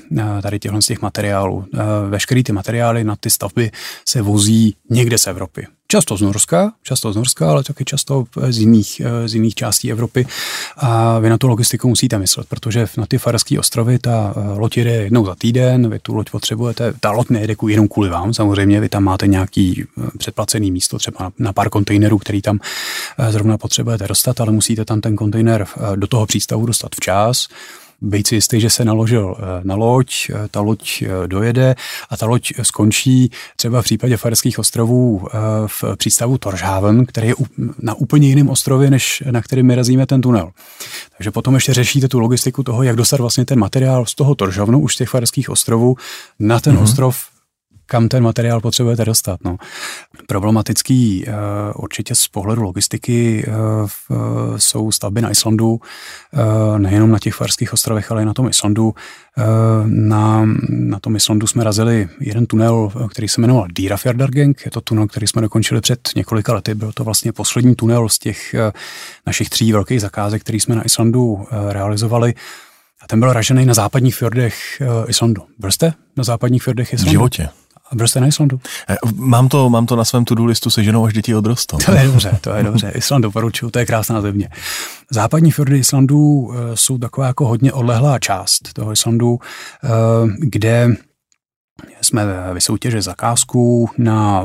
[0.42, 1.66] tady těchto z těch materiálů.
[2.10, 3.72] Veškeré ty materiály na ty stavby
[4.08, 5.68] se vozí někde z Evropy.
[5.88, 10.28] Často z Norska, často z Norska, ale taky často z jiných, z jiných částí Evropy.
[10.78, 14.92] A vy na tu logistiku musíte myslet, protože na ty Farské ostrovy ta loď jede
[14.92, 18.90] jednou za týden, vy tu loď potřebujete, ta loď nejede jenom kvůli vám, samozřejmě, vy
[18.90, 19.84] tam máte nějaký
[20.18, 22.60] předplacený místo třeba na pár kontejnerů, který tam
[23.30, 27.48] zrovna potřebujete dostat, ale musíte tam ten kontejner do toho přístavu dostat včas
[28.06, 31.76] být si jistý, že se naložil eh, na loď, eh, ta loď eh, dojede
[32.10, 35.28] a ta loď skončí třeba v případě Farských ostrovů
[35.68, 37.36] v přístavu Torshaven, který je
[37.80, 40.52] na úplně jiném ostrově, než na kterým my razíme ten tunel.
[41.18, 44.80] Takže potom ještě řešíte tu logistiku toho, jak dostat vlastně ten materiál z toho Torshavenu,
[44.80, 45.96] už z těch Farských ostrovů,
[46.40, 46.84] na ten mm-hmm.
[46.84, 47.35] ostrov
[47.86, 49.40] kam ten materiál potřebujete dostat.
[49.46, 49.58] No.
[50.28, 51.34] Problematický uh,
[51.84, 55.80] určitě z pohledu logistiky uh, jsou stavby na Islandu,
[56.78, 58.94] nejenom na těch Farských ostrovech, ale i na tom Islandu.
[59.86, 64.66] Na, na tom Islandu jsme razili jeden tunel, který se jmenoval Dýrafjardargeng.
[64.66, 66.76] Je to tunel, který jsme dokončili před několika lety.
[66.76, 68.56] Byl to vlastně poslední tunel z těch
[69.26, 72.34] našich tří velkých zakázek, který jsme na Islandu realizovali.
[73.02, 75.42] A ten byl ražený na západních fjordech Islandu.
[75.60, 77.10] Byl jste na západních fjordech Islandu?
[77.10, 77.50] V životě.
[77.92, 78.60] A byl jste na Islandu?
[78.90, 81.78] Eh, mám to, mám to na svém to-do listu se ženou, až děti odrostou.
[81.78, 82.92] To je dobře, to je dobře.
[82.96, 84.50] Island doporučuju, to je krásná země.
[85.12, 89.40] Západní fjordy Islandu uh, jsou taková jako hodně odlehlá část toho Islandu, uh,
[90.40, 90.88] kde
[92.02, 94.44] jsme vysoutěžili zakázku na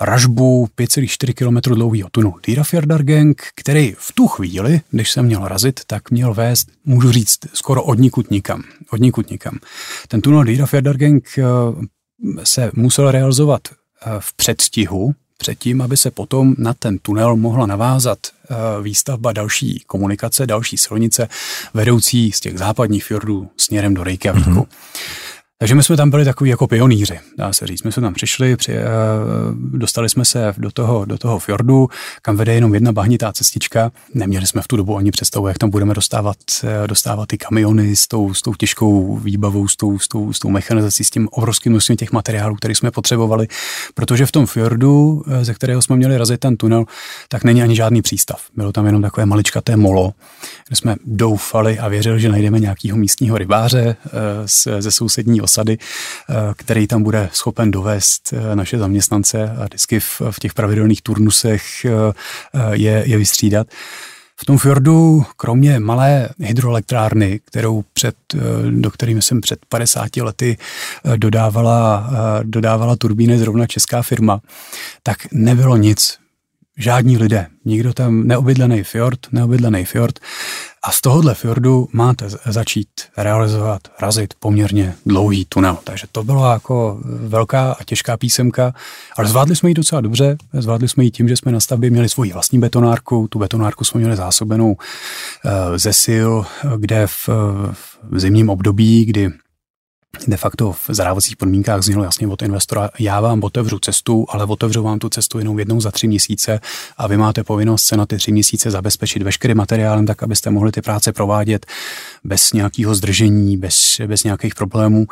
[0.00, 6.10] ražbu 5,4 km dlouhého tunelu Dýrafjordargang, který v tu chvíli, když jsem měl razit, tak
[6.10, 8.62] měl vést, můžu říct, skoro od nikud nikam.
[8.90, 9.58] Od nikud nikam.
[10.08, 11.42] Ten tunel Dýrafjordargang eh,
[12.44, 18.18] se musel realizovat eh, v předstihu, předtím, aby se potom na ten tunel mohla navázat
[18.22, 21.28] eh, výstavba další komunikace, další silnice
[21.74, 24.50] vedoucí z těch západních fjordů směrem do Reykjavíku.
[24.50, 24.66] Mm-hmm.
[25.60, 27.82] Takže my jsme tam byli takový jako pionýři, dá se říct.
[27.82, 31.88] My jsme tam přišli, při, uh, dostali jsme se do toho, do toho fjordu,
[32.22, 33.92] kam vede jenom jedna bahnitá cestička.
[34.14, 37.96] Neměli jsme v tu dobu ani představu, jak tam budeme dostávat, uh, dostávat ty kamiony
[37.96, 41.28] s tou, s tou těžkou výbavou, s tou, s, tou, s tou mechanizací, s tím
[41.32, 43.48] obrovským množstvím těch materiálů, které jsme potřebovali,
[43.94, 46.84] protože v tom fjordu, uh, ze kterého jsme měli razit ten tunel,
[47.28, 48.42] tak není ani žádný přístav.
[48.56, 50.12] Bylo tam jenom takové maličkaté molo,
[50.68, 53.96] kde jsme doufali a věřili, že najdeme nějakého místního rybáře
[54.78, 60.22] ze sousední osady, eh, který tam bude schopen dovést eh, naše zaměstnance a vždycky v,
[60.30, 61.90] v těch pravidelných turnusech eh,
[62.72, 63.66] je, je vystřídat.
[64.36, 68.16] V tom fjordu, kromě malé hydroelektrárny, kterou před,
[68.70, 70.56] do kterými jsem před 50 lety
[71.16, 72.10] dodávala,
[72.42, 74.40] dodávala turbíny zrovna česká firma,
[75.02, 76.18] tak nebylo nic
[76.80, 80.18] žádní lidé, nikdo tam, neobydlený fjord, neobydlený fjord.
[80.84, 85.78] A z tohohle fjordu máte začít realizovat, razit poměrně dlouhý tunel.
[85.84, 88.74] Takže to byla jako velká a těžká písemka,
[89.16, 90.36] ale zvládli jsme ji docela dobře.
[90.52, 93.28] Zvládli jsme ji tím, že jsme na stavbě měli svoji vlastní betonárku.
[93.30, 94.76] Tu betonárku jsme měli zásobenou
[95.44, 96.30] eh, ze sil,
[96.76, 97.28] kde v,
[98.10, 99.30] v zimním období, kdy
[100.28, 104.82] de facto v zadávacích podmínkách znělo jasně od investora, já vám otevřu cestu, ale otevřu
[104.82, 106.60] vám tu cestu jenom jednou za tři měsíce
[106.96, 110.72] a vy máte povinnost se na ty tři měsíce zabezpečit veškerým materiálem, tak abyste mohli
[110.72, 111.66] ty práce provádět
[112.24, 115.06] bez nějakého zdržení, bez, bez nějakých problémů.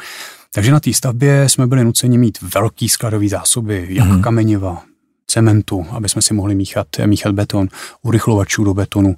[0.52, 4.22] Takže na té stavbě jsme byli nuceni mít velký skladový zásoby, jak mm-hmm.
[4.22, 4.82] kameniva,
[5.26, 7.68] cementu, aby jsme si mohli míchat, míchat beton,
[8.02, 9.14] urychlovačů do betonu, uh,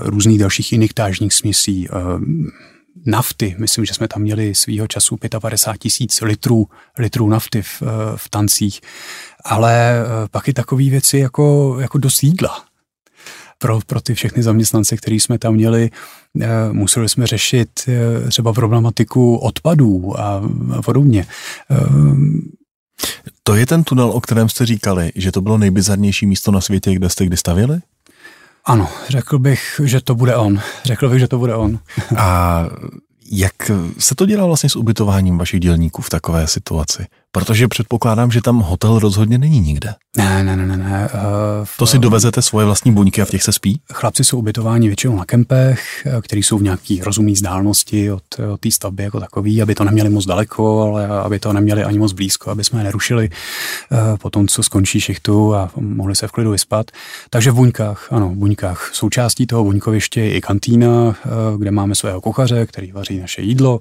[0.00, 1.96] různých dalších injektážních směsí, uh,
[3.06, 3.56] nafty.
[3.58, 7.82] Myslím, že jsme tam měli svýho času 55 tisíc litrů, litrů nafty v,
[8.16, 8.80] v tancích.
[9.44, 12.64] Ale eh, pak i takové věci jako, jako dost jídla.
[13.58, 15.90] Pro, pro ty všechny zaměstnance, který jsme tam měli,
[16.40, 20.42] eh, museli jsme řešit eh, třeba problematiku odpadů a,
[20.78, 21.26] a podobně.
[23.42, 26.94] To je ten tunel, o kterém jste říkali, že to bylo nejbizarnější místo na světě,
[26.94, 27.80] kde jste kdy stavili?
[28.64, 30.60] Ano, řekl bych, že to bude on.
[30.84, 31.78] Řekl bych, že to bude on.
[32.16, 32.64] A
[33.32, 37.06] jak se to dělá vlastně s ubytováním vašich dělníků v takové situaci?
[37.32, 39.94] Protože předpokládám, že tam hotel rozhodně není nikde.
[40.16, 40.76] Ne, ne, ne, ne.
[40.76, 41.08] ne.
[41.14, 43.80] Uh, to si dovezete svoje vlastní buňky a v těch se spí?
[43.92, 48.60] Chlapci jsou ubytováni většinou na kempech, eh, které jsou v nějaký rozumné vzdálenosti od, od
[48.60, 52.12] té stavby jako takový, aby to neměli moc daleko, ale aby to neměli ani moc
[52.12, 53.30] blízko, aby jsme je nerušili
[54.20, 56.90] po tom, co skončí šichtu a mohli se v klidu vyspat.
[57.30, 58.90] Takže v buňkách, ano, v buňkách.
[58.92, 61.16] Součástí toho buňkoviště je i kantýna,
[61.58, 63.80] kde máme svého kuchaře, který vaří naše jídlo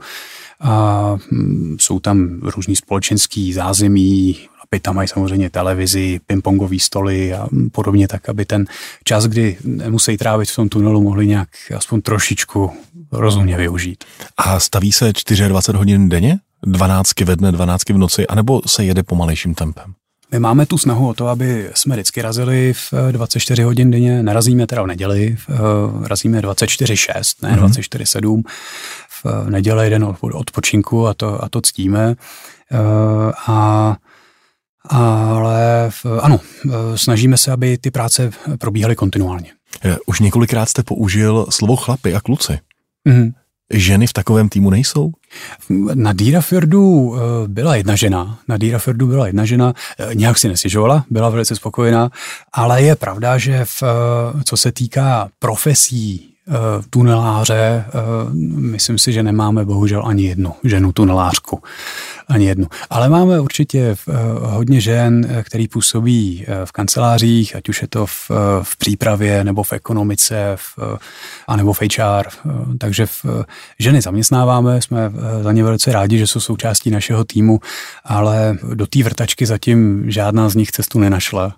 [0.60, 4.38] a hm, jsou tam různý společenský zázemí,
[4.72, 8.66] aby tam mají samozřejmě televizi, pingpongové stoly a podobně, tak aby ten
[9.04, 12.72] čas, kdy nemusí trávit v tom tunelu, mohli nějak aspoň trošičku
[13.12, 14.04] rozumně využít.
[14.38, 15.14] A staví se
[15.48, 16.40] 24 hodin denně?
[16.64, 19.94] 12 ve dne, 12 v noci, anebo se jede pomalejším tempem?
[20.32, 24.68] My máme tu snahu o to, aby jsme vždycky razili v 24 hodin denně, nerazíme
[24.68, 27.68] teda v neděli, uh, razíme 24-6, ne mm-hmm.
[27.68, 28.42] 24-7,
[29.24, 32.16] v neděli jeden odpočinku a to, a to ctíme.
[32.72, 33.98] Uh, a
[34.90, 36.40] ale v, ano,
[36.96, 39.52] snažíme se, aby ty práce probíhaly kontinuálně.
[40.06, 42.60] Už několikrát jste použil slovo chlapy a kluci.
[43.10, 43.34] Mm-hmm.
[43.74, 45.12] Ženy v takovém týmu nejsou?
[45.94, 51.06] Na Dýrafjordu eh, byla jedna žena, na Dýrafjordu byla jedna žena, eh, nějak si nestěžovala,
[51.10, 52.10] byla velice spokojená,
[52.54, 56.29] ale je pravda, že v, eh, co se týká profesí
[56.90, 57.86] tuneláře,
[58.56, 61.64] myslím si, že nemáme bohužel ani jednu ženu tunelářku.
[62.28, 62.68] Ani jednu.
[62.90, 63.96] Ale máme určitě
[64.42, 68.32] hodně žen, který působí v kancelářích, ať už je to v,
[68.64, 70.80] v přípravě, nebo v ekonomice, v,
[71.48, 72.28] anebo v HR.
[72.78, 73.26] Takže v,
[73.80, 77.60] ženy zaměstnáváme, jsme za ně velice rádi, že jsou součástí našeho týmu,
[78.06, 81.56] ale do té vrtačky zatím žádná z nich cestu nenašla.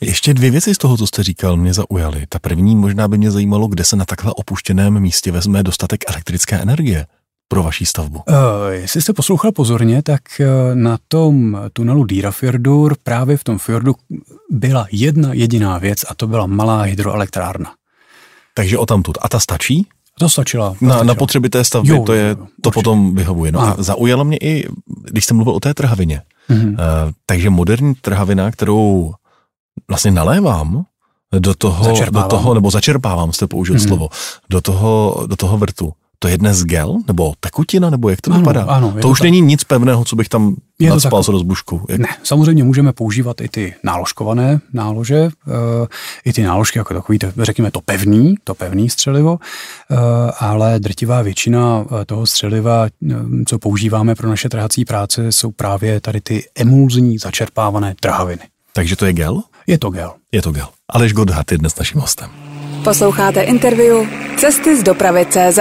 [0.00, 2.24] Ještě dvě věci z toho, co jste říkal, mě zaujaly.
[2.28, 6.56] Ta první možná by mě zajímalo, kde se na takhle opuštěném místě vezme dostatek elektrické
[6.56, 7.06] energie
[7.48, 8.22] pro vaší stavbu?
[8.28, 8.34] Uh,
[8.70, 13.94] jestli jste poslouchal pozorně, tak uh, na tom tunelu Dýrafjordur právě v tom fjordu
[14.50, 17.72] byla jedna jediná věc a to byla malá hydroelektrárna.
[18.54, 19.18] Takže o tamtud.
[19.22, 19.86] A ta stačí?
[20.18, 20.68] To stačila.
[20.68, 21.04] To na, stačila.
[21.04, 23.52] na potřeby té stavby jo, to, je, jo, to potom vyhovuje.
[23.52, 24.68] No a zaujalo mě i,
[25.10, 26.22] když jste mluvil o té trhavině.
[26.50, 26.70] Mm-hmm.
[26.70, 29.12] Uh, takže moderní trhavina, kterou
[29.88, 30.84] vlastně nalévám
[31.38, 33.86] do toho, do toho nebo začerpávám, jste použil mm-hmm.
[33.86, 34.08] slovo,
[34.50, 38.40] do toho, do toho vrtu, to je dnes gel, nebo tekutina, nebo jak to ano,
[38.40, 38.62] vypadá?
[38.64, 39.24] Ano, to, to už tak.
[39.24, 41.80] není nic pevného, co bych tam je nadspal s rozbuškou.
[41.88, 42.00] Jak...
[42.00, 45.86] Ne, samozřejmě můžeme používat i ty náložkované nálože, uh,
[46.24, 49.98] i ty náložky jako takový, to, řekněme to pevný, to pevný střelivo, uh,
[50.40, 52.86] ale drtivá většina uh, toho střeliva,
[53.48, 58.42] co používáme pro naše trhací práce, jsou právě tady ty emulzní začerpávané trhaviny.
[58.72, 59.42] Takže to je gel?
[59.66, 60.14] Je to gel.
[60.32, 60.68] Je to gel.
[60.88, 62.30] Aleš Godhart je dnes naším hostem.
[62.84, 64.06] Posloucháte interview
[64.38, 65.58] Cesty z dopravy CZ.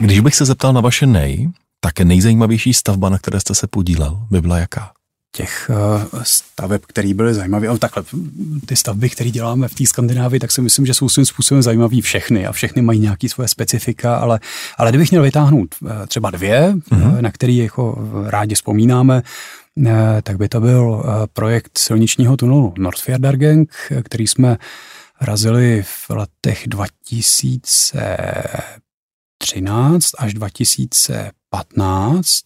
[0.00, 4.18] Když bych se zeptal na vaše nej, tak nejzajímavější stavba, na které jste se podílel,
[4.30, 4.92] by byla jaká?
[5.36, 7.68] těch uh, staveb, které byly zajímavé.
[7.68, 8.02] Ale takhle,
[8.66, 12.00] ty stavby, které děláme v té Skandinávii, tak si myslím, že jsou svým způsobem zajímavé
[12.00, 14.40] všechny a všechny mají nějaké svoje specifika, ale,
[14.78, 17.20] ale kdybych měl vytáhnout uh, třeba dvě, uh-huh.
[17.20, 19.22] na které jako rádi vzpomínáme,
[20.22, 24.58] tak by to byl uh, projekt silničního tunelu Nordfjordargang, který jsme
[25.20, 27.98] razili v letech 2000
[29.42, 32.42] 2013 až 2015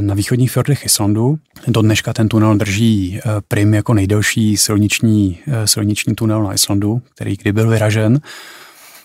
[0.00, 1.38] na východních fjordech Islandu.
[1.66, 7.02] Do dneška ten tunel drží eh, prim jako nejdelší silniční, eh, silniční tunel na Islandu,
[7.14, 8.20] který kdy byl vyražen.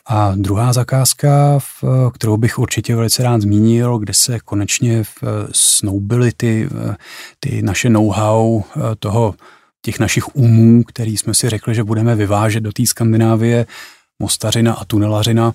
[0.07, 1.59] A druhá zakázka,
[2.13, 5.03] kterou bych určitě velice rád zmínil, kde se konečně
[5.51, 6.69] snoubily ty,
[7.39, 8.63] ty naše know-how
[8.99, 9.35] toho,
[9.85, 13.65] těch našich umů, který jsme si řekli, že budeme vyvážet do té Skandinávie,
[14.19, 15.53] mostařina a tunelařina,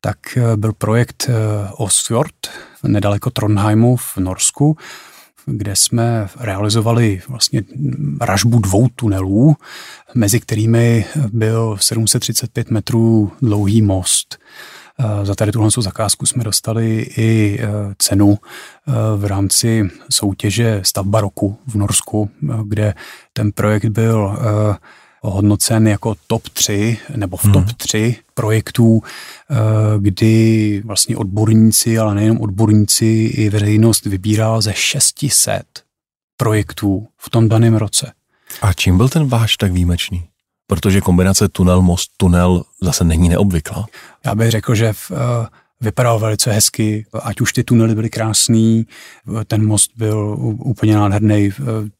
[0.00, 1.32] tak eh, byl projekt eh,
[1.76, 2.34] Osfjord
[2.82, 4.76] nedaleko Trondheimu v Norsku,
[5.46, 7.62] kde jsme realizovali vlastně
[8.20, 9.56] ražbu dvou tunelů,
[10.14, 14.38] mezi kterými byl 735 metrů dlouhý most.
[15.22, 17.60] Za tady tuhle zakázku jsme dostali i
[17.98, 18.38] cenu
[19.16, 22.30] v rámci soutěže Stavba roku v Norsku,
[22.64, 22.94] kde
[23.32, 24.38] ten projekt byl
[25.22, 27.52] hodnocen jako top 3 nebo v hmm.
[27.52, 29.02] top 3 projektů,
[29.50, 29.54] eh,
[29.98, 35.62] kdy vlastně odborníci, ale nejenom odborníci, i veřejnost vybírala ze 600
[36.36, 38.12] projektů v tom daném roce.
[38.62, 40.24] A čím byl ten váš tak výjimečný?
[40.66, 43.86] Protože kombinace tunel, most, tunel zase není neobvyklá.
[44.24, 45.16] Já bych řekl, že v, uh,
[45.80, 48.86] vypadal velice hezky, ať už ty tunely byly krásný,
[49.46, 51.50] ten most byl úplně nádherný.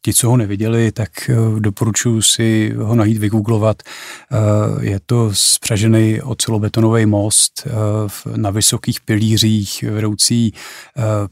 [0.01, 3.83] Ti, co ho neviděli, tak eh, doporučuji si ho najít, vygooglovat.
[3.83, 10.53] Eh, je to spřažený ocelobetonový most eh, na vysokých pilířích vedoucí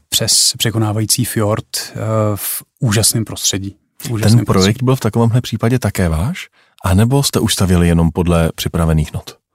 [0.08, 1.66] přes překonávající fjord
[2.34, 3.76] v úžasném prostředí.
[4.10, 4.84] Úžasném Ten projekt prostředí.
[4.84, 6.48] byl v takovémhle případě také váš?
[6.84, 9.45] A nebo jste už stavili jenom podle připravených not?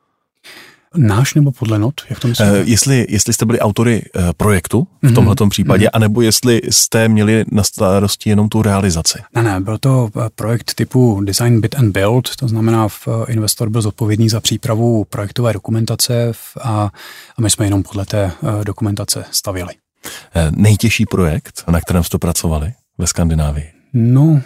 [0.97, 1.93] Náš nebo podle not?
[2.09, 2.51] Jak to myslíte?
[2.51, 5.15] Uh, jestli, jestli jste byli autory uh, projektu v mm-hmm.
[5.15, 5.89] tomhle případě, mm-hmm.
[5.93, 9.19] anebo jestli jste měli na starosti jenom tu realizaci?
[9.35, 13.69] Ne, ne, byl to eh, projekt typu Design Bit and Build, to znamená, v, investor
[13.69, 16.91] byl zodpovědný za přípravu projektové dokumentace a,
[17.37, 19.73] a my jsme jenom podle té uh, dokumentace stavili.
[20.35, 23.71] Uh, nejtěžší projekt, na kterém jste pracovali ve Skandinávii?
[23.93, 24.41] No,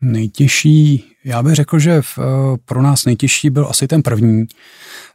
[0.00, 2.18] nejtěžší, já bych řekl, že v,
[2.64, 4.46] pro nás nejtěžší byl asi ten první,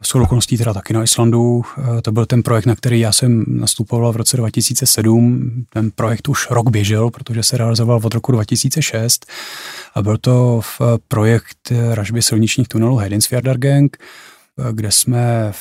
[0.02, 1.62] s okolností teda taky na Islandu.
[1.78, 5.64] Eh, to byl ten projekt, na který já jsem nastupoval v roce 2007.
[5.72, 9.26] Ten projekt už rok běžel, protože se realizoval od roku 2006
[9.94, 15.52] a byl to v projekt ražby silničních tunelů Hedensfjordargang, eh, kde jsme,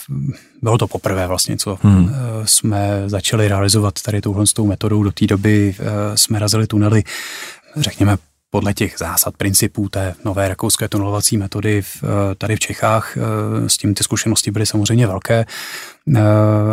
[0.61, 2.09] bylo to poprvé vlastně, co hmm.
[2.09, 5.03] Eh, jsme začali realizovat tady touhle metodou.
[5.03, 5.75] Do té doby
[6.15, 7.03] jsme razili tunely,
[7.75, 8.17] řekněme,
[8.55, 13.17] podle těch zásad, principů té nové rakouské tunelovací metody v, eh, tady v Čechách.
[13.17, 15.45] Eh, s tím ty zkušenosti byly samozřejmě velké,
[16.15, 16.21] eh,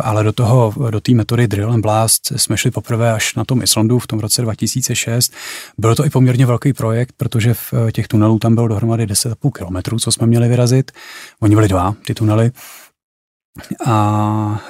[0.03, 3.63] ale do toho, do té metody Drill and Blast jsme šli poprvé až na tom
[3.63, 5.33] Islandu v tom roce 2006.
[5.79, 9.99] Byl to i poměrně velký projekt, protože v těch tunelů tam bylo dohromady 10,5 kilometrů,
[9.99, 10.91] co jsme měli vyrazit.
[11.41, 12.51] Oni byli dva, ty tunely.
[13.87, 14.61] A, a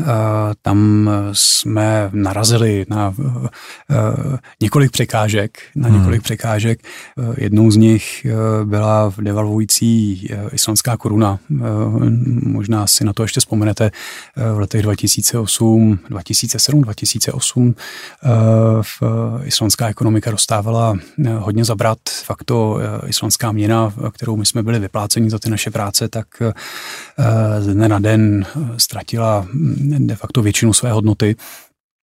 [0.62, 3.14] tam jsme narazili na a,
[4.60, 5.98] několik překážek, na hmm.
[5.98, 6.80] několik překážek.
[7.36, 8.26] Jednou z nich
[8.64, 11.38] byla devalvující islandská koruna.
[12.42, 13.90] Možná si na to ještě vzpomenete
[14.54, 17.74] v letech 2008, 2007, 2008
[18.82, 19.02] v
[19.44, 20.96] islandská ekonomika dostávala
[21.38, 21.98] hodně zabrat.
[22.24, 26.26] Fakt to islandská měna, kterou my jsme byli vypláceni za ty naše práce, tak
[27.58, 31.36] z dne na den ztratila mm, de facto většinu své hodnoty.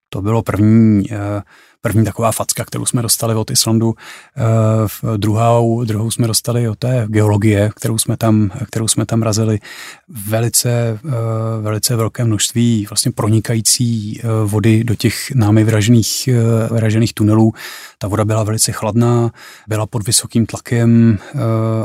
[0.09, 1.41] To bylo první, eh,
[1.81, 3.95] první taková facka, kterou jsme dostali od Islandu.
[4.37, 9.59] Eh, druhou, druhou jsme dostali od té geologie, kterou jsme tam, kterou jsme tam razili.
[10.27, 11.11] Velice, eh,
[11.61, 16.29] velice velké množství vlastně pronikající vody do těch námi vražených,
[16.69, 17.53] vražených tunelů.
[17.97, 19.31] Ta voda byla velice chladná,
[19.67, 21.17] byla pod vysokým tlakem,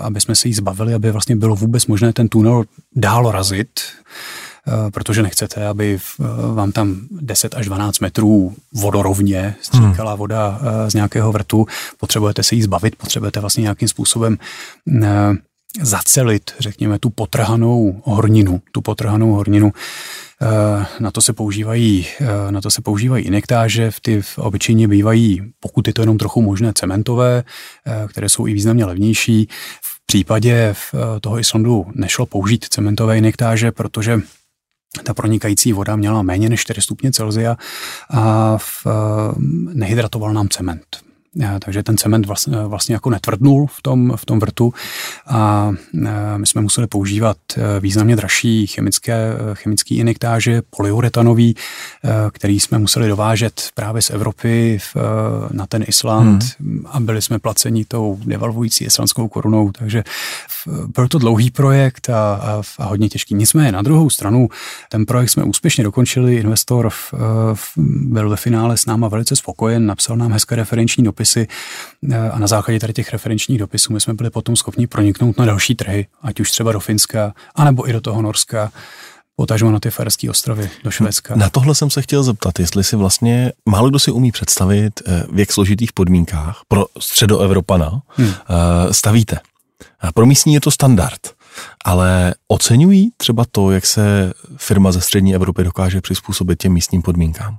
[0.02, 2.64] aby jsme se jí zbavili, aby vlastně bylo vůbec možné ten tunel
[2.96, 3.80] dál razit.
[4.68, 6.24] Eh, protože nechcete, aby eh,
[6.54, 10.18] vám tam 10 až 12 metrů vodorovně stříkala hmm.
[10.18, 11.66] voda eh, z nějakého vrtu.
[11.98, 14.38] Potřebujete se jí zbavit, potřebujete vlastně nějakým způsobem
[15.80, 19.72] zacelit, řekněme, tu potrhanou horninu, tu potrhanou horninu.
[21.00, 22.06] Na to se používají,
[22.50, 26.72] na to se používají injektáže, ty v obyčejně bývají, pokud je to jenom trochu možné,
[26.74, 27.44] cementové,
[28.08, 29.48] které jsou i významně levnější.
[29.82, 30.74] V případě
[31.20, 34.20] toho Islandu nešlo použít cementové injektáže, protože
[35.02, 37.56] ta pronikající voda měla méně než 4 stupně Celsia
[38.10, 38.90] a v, eh,
[39.74, 41.03] nehydratoval nám cement.
[41.42, 44.74] Eh, takže ten cement vlastně, vlastně jako netvrdnul v tom, v tom vrtu
[45.26, 45.72] a
[46.06, 47.36] eh, my jsme museli používat
[47.80, 51.56] významně dražší chemické, chemický injektáže, polyuretanový,
[52.32, 54.96] který jsme museli dovážet právě z Evropy v,
[55.52, 56.84] na ten Island hmm.
[56.90, 60.04] a byli jsme placeni tou devalvující islandskou korunou, takže
[60.96, 63.34] byl to dlouhý projekt a, a, a hodně těžký.
[63.34, 64.48] Nicméně na druhou stranu
[64.88, 67.14] ten projekt jsme úspěšně dokončili, investor v,
[67.54, 71.46] v, byl ve finále s náma velice spokojen, napsal nám hezké referenční dopisy e,
[72.30, 75.74] a na základě tady těch referenčních dopisů my jsme byli potom schopni proniknout na další
[75.74, 78.72] trhy, ať už třeba do Finska, anebo i do toho Norska
[79.36, 81.36] potažmo na ty Ferské ostrovy do Švédska.
[81.36, 85.26] Na tohle jsem se chtěl zeptat, jestli si vlastně, málo kdo si umí představit, e,
[85.32, 88.28] v jak složitých podmínkách pro středoevropana hmm.
[88.28, 89.38] E, stavíte.
[90.14, 91.20] Pro místní je to standard,
[91.84, 97.58] ale oceňují třeba to, jak se firma ze střední Evropy dokáže přizpůsobit těm místním podmínkám?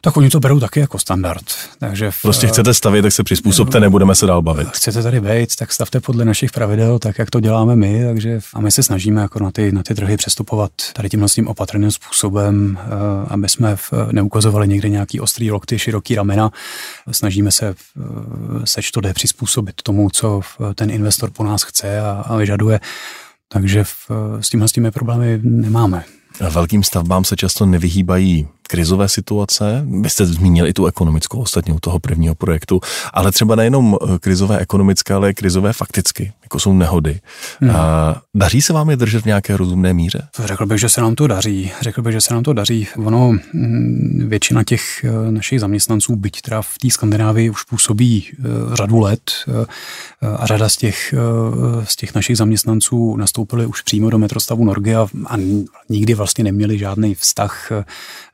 [0.00, 1.44] Tak oni to berou taky jako standard.
[1.78, 4.68] Takže v, prostě chcete stavět, tak se přizpůsobte, nebudeme se dál bavit.
[4.68, 8.60] Chcete tady být, tak stavte podle našich pravidel, tak jak to děláme my, takže a
[8.60, 12.78] my se snažíme jako na ty, na ty trhy přestupovat tady tímhle tím opatrným způsobem,
[12.80, 12.86] eh,
[13.28, 16.50] aby jsme v, neukazovali někde nějaký ostrý lokty, široký ramena.
[17.10, 18.02] Snažíme se eh,
[18.64, 20.40] seč to jde přizpůsobit tomu, co
[20.74, 22.80] ten investor po nás chce a, a vyžaduje.
[23.48, 24.10] Takže v,
[24.40, 26.04] s tímhle s těmi problémy nemáme.
[26.40, 29.86] Velkým stavbám se často nevyhýbají krizové situace.
[30.02, 32.80] Vy jste zmínil i tu ekonomickou ostatně u toho prvního projektu,
[33.12, 37.20] ale třeba nejenom eh, krizové ekonomické, ale krizové fakticky, jako jsou nehody.
[37.60, 37.70] Hmm.
[37.70, 40.28] A daří se vám je držet v nějaké rozumné míře?
[40.44, 41.72] Řekl bych, že se nám to daří.
[41.80, 42.88] Řekl bych, že se nám to daří.
[42.96, 48.42] Ono, mm, většina těch eh, našich zaměstnanců, byť teda v té Skandinávii už působí eh,
[48.76, 49.30] řadu let
[50.36, 51.14] a řada z těch,
[51.84, 55.36] z těch našich zaměstnanců nastoupili už přímo do metrostavu Norge a, a
[55.88, 57.72] nikdy vlastně neměli žádný vztah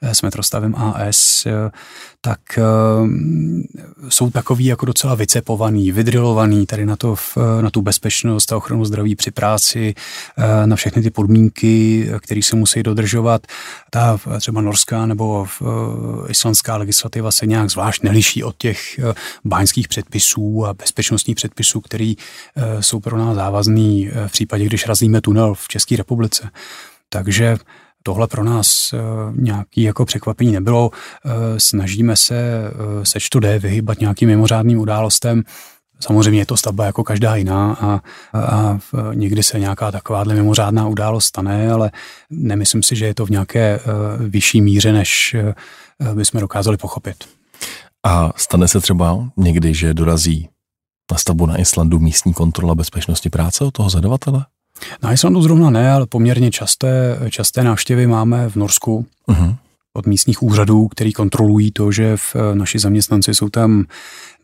[0.02, 1.70] s metrostavem AS, eh,
[2.20, 2.62] tak eh,
[4.08, 7.16] jsou takový jako docela vycepovaný, vydrilovaný tady na, to,
[7.60, 9.94] na tu bezpečnost a ochranu zdraví při práci,
[10.38, 13.46] eh, na všechny ty podmínky, které se musí dodržovat.
[13.90, 15.46] Ta třeba norská nebo
[16.28, 19.00] islandská legislativa se nějak zvlášť neliší od těch
[19.44, 22.12] báňských předpisů a bezpečnostních předpisů, které
[22.80, 26.50] jsou pro nás závazný v případě, když razíme tunel v České republice.
[27.08, 27.56] Takže
[28.06, 28.98] tohle pro nás eh,
[29.32, 30.90] nějaký jako překvapení nebylo.
[30.90, 32.72] Eh, snažíme se eh,
[33.06, 35.42] seč to D vyhybat nějakým mimořádným událostem.
[36.00, 38.00] Samozřejmě je to stavba jako každá jiná a,
[38.38, 38.78] a
[39.14, 41.90] někdy se nějaká takováhle mimořádná událost stane, ale
[42.30, 43.80] nemyslím si, že je to v nějaké
[44.18, 45.36] vyšší míře, než
[46.14, 47.16] bychom dokázali pochopit.
[48.06, 50.48] A stane se třeba někdy, že dorazí
[51.12, 54.44] na stavbu na Islandu místní kontrola bezpečnosti práce od toho zadavatele?
[55.02, 59.06] Na Islandu zrovna ne, ale poměrně časté, časté návštěvy máme v Norsku.
[59.28, 59.56] Uh-huh.
[59.96, 63.84] Od místních úřadů, který kontrolují to, že v naši zaměstnanci jsou tam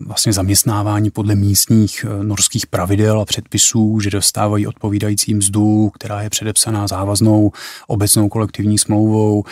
[0.06, 6.30] vlastně zaměstnávání podle místních eh, norských pravidel a předpisů, že dostávají odpovídající mzdu, která je
[6.30, 7.52] předepsaná závaznou
[7.86, 9.44] obecnou kolektivní smlouvou,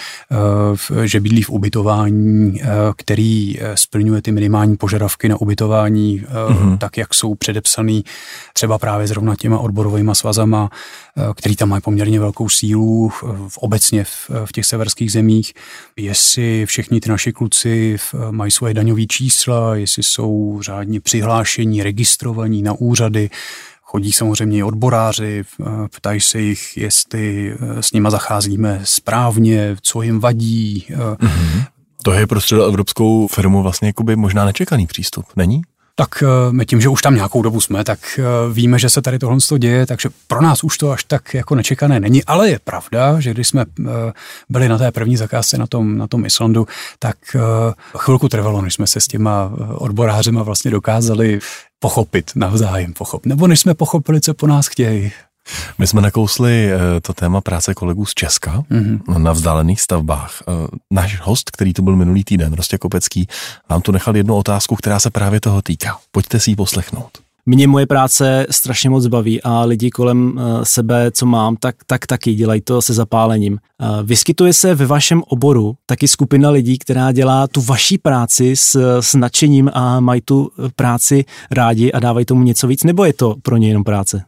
[1.03, 6.79] eh, že bydlí v ubytování, eh, který splňuje ty minimální požadavky na ubytování, mm-hmm.
[6.79, 8.05] tak jak jsou předepsaný
[8.53, 10.71] třeba právě zrovna těma odborovými svazama,
[11.37, 13.09] který tam mají poměrně velkou sílu
[13.49, 15.53] v obecně v, v těch severských zemích.
[16.01, 17.97] Jestli všichni ty naši kluci
[18.31, 23.31] mají svoje daňové čísla, jestli jsou řádně přihlášení, registrovaní na úřady,
[23.83, 25.45] chodí samozřejmě i odboráři,
[25.97, 30.87] ptají se jich, jestli eh, s nima zacházíme správně, co jim vadí.
[30.91, 31.65] Mm-hmm.
[32.03, 35.63] To je pro evropskou firmu vlastně jakoby možná nečekaný přístup, není?
[36.01, 38.23] Tak eh, my tím, že už tam nějakou dobu jsme, tak eh,
[38.53, 42.01] víme, že se tady tohle děje, takže pro nás už to až tak jako nečekané
[42.01, 44.13] není, ale je pravda, že když jsme eh,
[44.49, 46.67] byli na té první zakázce na tom, na tom Islandu,
[46.99, 47.17] tak
[47.97, 51.39] chvilku trvalo, než jsme se s těma odborářema vlastně dokázali
[51.79, 53.27] pochopit navzájem, pochop.
[53.27, 55.13] Nebo než jsme pochopili, co po nás chtějí.
[55.79, 59.19] My jsme nakousli eh, to téma práce kolegů z Česka mm-hmm.
[59.19, 60.43] na vzdálených stavbách.
[60.49, 60.53] Eh,
[60.91, 63.29] náš host, který tu byl minulý týden, Rostě Kopecký,
[63.69, 65.99] vám tu nechal jednu otázku, která se právě toho týká.
[66.11, 67.11] Pojďte si ji poslechnout.
[67.47, 72.07] Mě moje práce strašně moc baví a lidi kolem eh, sebe, co mám, tak, tak
[72.07, 73.59] taky dělají to se zapálením.
[74.03, 79.15] Vyskytuje se ve vašem oboru taky skupina lidí, která dělá tu vaší práci s, s
[79.15, 83.57] nadšením a mají tu práci rádi a dávají tomu něco víc, nebo je to pro
[83.57, 84.25] ně jenom práce?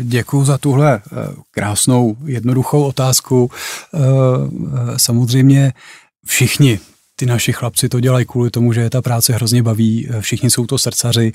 [0.00, 3.50] Děkuji za tuhle eh, krásnou, jednoduchou otázku.
[3.94, 5.72] Eh, eh, samozřejmě
[6.26, 6.80] všichni
[7.16, 10.08] ty naši chlapci to dělají kvůli tomu, že je ta práce hrozně baví.
[10.20, 11.32] Všichni jsou to srdcaři,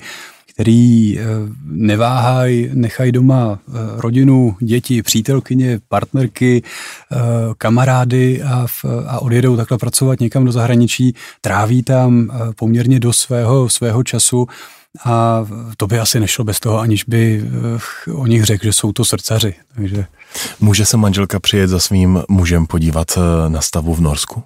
[0.54, 1.18] který
[1.64, 3.58] neváhají, nechají doma
[3.96, 6.62] rodinu, děti, přítelkyně, partnerky,
[7.58, 13.68] kamarády a, v, a odjedou takhle pracovat někam do zahraničí, tráví tam poměrně do svého,
[13.68, 14.46] svého času
[15.04, 17.42] a to by asi nešlo bez toho, aniž by
[18.06, 19.54] eh, o nich řekl, že jsou to srdcaři.
[19.74, 20.06] Takže...
[20.60, 24.42] Může se manželka přijet za svým mužem podívat eh, na stavu v Norsku?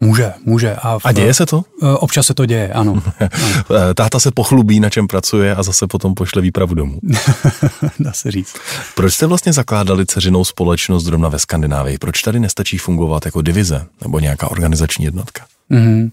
[0.00, 0.74] Může, může.
[0.74, 1.64] A, v, a děje se to?
[1.82, 3.02] Eh, občas se to děje, ano.
[3.70, 3.94] ano.
[3.94, 6.98] Táta se pochlubí, na čem pracuje a zase potom pošle výpravu domů.
[8.00, 8.56] Dá se říct.
[8.94, 11.98] Proč jste vlastně zakládali ceřinou společnost zrovna ve Skandinávii?
[11.98, 15.44] Proč tady nestačí fungovat jako divize nebo nějaká organizační jednotka?
[15.70, 16.10] Mm-hmm.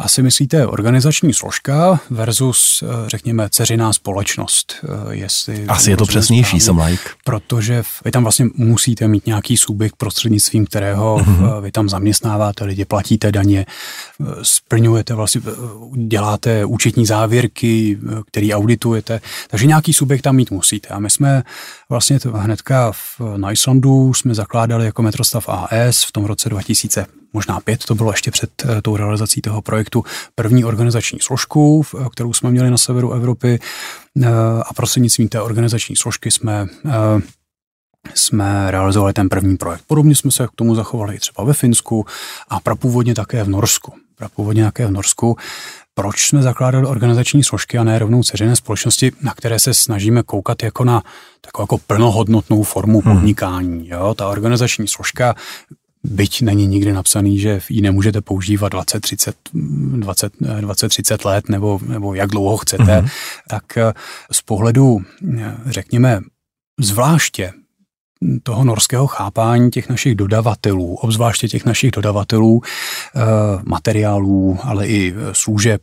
[0.00, 4.74] Asi myslíte organizační složka versus, eh, řekněme, ceřiná společnost.
[4.84, 7.02] Eh, jestli Asi je to přesnější, jsem like.
[7.24, 11.60] Protože vy tam vlastně musíte mít nějaký subjekt prostřednictvím kterého mm-hmm.
[11.60, 13.66] vy tam zaměstnáváte lidi, platíte daně,
[14.42, 15.40] splňujete vlastně,
[16.06, 20.88] děláte účetní závěrky, který auditujete, takže nějaký subjekt tam mít musíte.
[20.88, 21.42] A my jsme
[21.88, 27.60] vlastně hnedka v, na Islandu jsme zakládali jako metrostav AS v tom roce 2000 možná
[27.60, 30.04] pět, to bylo ještě před eh, tou realizací toho projektu,
[30.34, 33.58] první organizační složku, kterou jsme měli na severu Evropy
[34.22, 34.28] eh,
[34.66, 37.20] a prostřednictvím té organizační složky jsme eh,
[38.14, 39.84] jsme realizovali ten první projekt.
[39.86, 42.06] Podobně jsme se k tomu zachovali i třeba ve Finsku
[42.48, 43.92] a prapůvodně také v Norsku.
[44.16, 45.36] Prapůvodně také v Norsku.
[45.94, 50.62] Proč jsme zakládali organizační složky a ne rovnou ceřené společnosti, na které se snažíme koukat
[50.62, 51.02] jako na
[51.40, 53.14] takovou jako plnohodnotnou formu hmm.
[53.14, 53.88] podnikání.
[53.88, 54.14] Jo?
[54.14, 55.34] Ta organizační složka
[56.04, 61.80] byť není nikdy napsaný, že ji nemůžete používat 20, 30, 20, 20 30 let nebo,
[61.86, 63.10] nebo jak dlouho chcete, mm-hmm.
[63.48, 63.92] tak eh,
[64.32, 64.98] z pohledu,
[65.38, 66.20] eh, řekněme,
[66.80, 67.52] zvláště
[68.42, 73.20] toho norského chápání těch našich dodavatelů, obzvláště těch našich dodavatelů e,
[73.64, 75.82] materiálů, ale i služeb,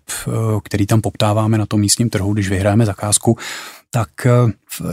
[0.63, 3.37] který tam poptáváme na tom místním trhu, když vyhráme zakázku,
[3.91, 4.09] tak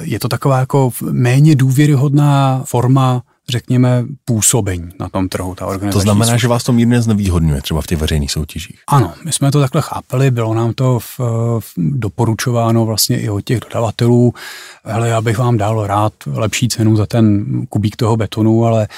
[0.00, 5.55] je to taková jako méně důvěryhodná forma řekněme, působení na tom trhu.
[5.55, 6.38] Ta organizační to znamená, služba.
[6.38, 8.80] že vás to mírně znevýhodňuje třeba v těch veřejných soutěžích.
[8.86, 11.20] Ano, my jsme to takhle chápali, bylo nám to v,
[11.61, 14.34] v doporučováno vlastně i od těch dodavatelů.
[14.84, 18.88] Ale já bych vám dal rád lepší cenu za ten kubík toho betonu, ale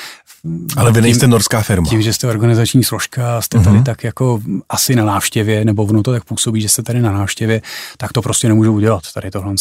[0.77, 1.89] ale vy nejste norská firma.
[1.89, 3.83] Tím, že jste organizační složka, jste tady uh-huh.
[3.83, 7.63] tak jako asi na návštěvě, nebo ono to tak působí, že jste tady na návštěvě,
[7.97, 9.55] tak to prostě nemůžu udělat tady tohle.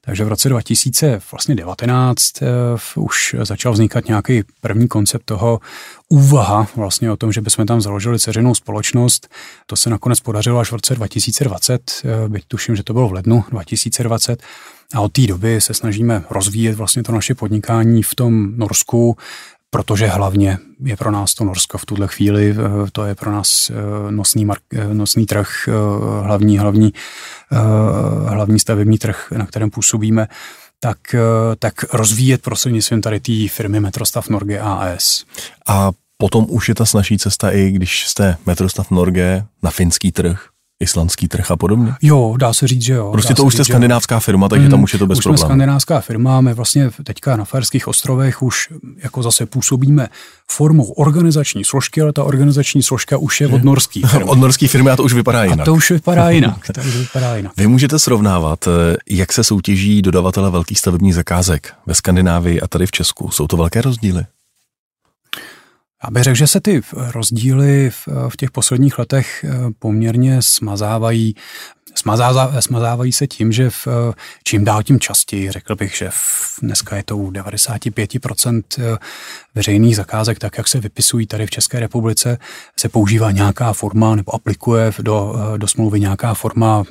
[0.00, 5.60] Takže v roce 2019 uh, eh, už začal vznikat nějaký první koncept toho
[6.08, 9.28] úvaha vlastně o tom, že bychom tam založili ceřinou společnost.
[9.66, 13.12] To se nakonec podařilo až v roce 2020, uh, byť tuším, že to bylo v
[13.12, 14.42] lednu 2020.
[14.94, 19.16] A od té doby se snažíme rozvíjet vlastně to naše podnikání v tom Norsku,
[19.70, 23.70] protože hlavně je pro nás to Norsko v tuhle chvíli, eh, to je pro nás
[23.70, 25.68] eh, nosný, mark, eh, nosný trh,
[26.22, 26.92] hlavní, hlavní,
[28.26, 30.28] hlavní stavební trh, na kterém působíme,
[30.80, 30.98] tak,
[31.58, 35.24] tak rozvíjet prostřednictvím tady té firmy Metrostav Norge AS.
[35.68, 40.48] A potom už je ta snažší cesta i když jste metrostav Norge na finský trh,
[40.80, 41.92] islandský trh a podobně?
[42.02, 43.12] Jo, dá se říct, že jo.
[43.12, 45.38] Prostě to už jste skandinávská firma, takže mm, tam už je to bez už problémů.
[45.38, 48.68] Jsme skandinávská firma, my vlastně teďka na Fajerských ostrovech už
[49.02, 50.08] jako zase působíme
[50.50, 54.24] formou organizační složky, ale ta organizační složka už je od norský firmy.
[54.24, 55.60] od norský firmy a to už vypadá jinak.
[55.60, 56.70] A to už vypadá jinak.
[56.74, 57.52] to už vypadá jinak.
[57.56, 62.86] Vy můžete srovnávat, eh, jak se soutěží dodavatele velkých stavebních zakázek ve Skandinávii a tady
[62.86, 63.30] v Česku.
[63.30, 64.24] Jsou to velké rozdíly?
[66.04, 71.34] Já bych řekl, že se ty rozdíly v, v těch posledních letech eh, poměrně smazávají.
[71.94, 73.88] Smazá, smazávají se tím, že v,
[74.44, 78.98] čím dál tím častěji, řekl bych, že v, dneska je to u 95% eh,
[79.54, 82.38] veřejných zakázek, tak jak se vypisují tady v České republice,
[82.80, 86.84] se používá nějaká forma nebo aplikuje do, eh, do smlouvy nějaká forma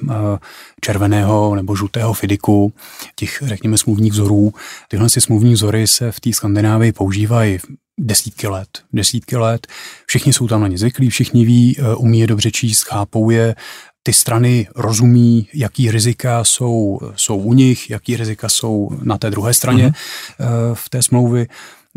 [0.82, 2.74] červeného nebo žlutého fidiku,
[3.16, 4.54] těch, řekněme, smluvních vzorů.
[4.88, 7.60] Tyhle si smluvní vzory se v té Skandinávii používají
[8.00, 8.70] desítky let.
[8.94, 9.68] Desítky let.
[10.06, 13.56] Všichni jsou tam na ně zvyklí, všichni ví, eh, umí je dobře číst, chápou je,
[14.04, 19.54] ty strany rozumí, jaký rizika jsou, jsou u nich, jaký rizika jsou na té druhé
[19.54, 20.74] straně mm-hmm.
[20.74, 21.48] v té smlouvy.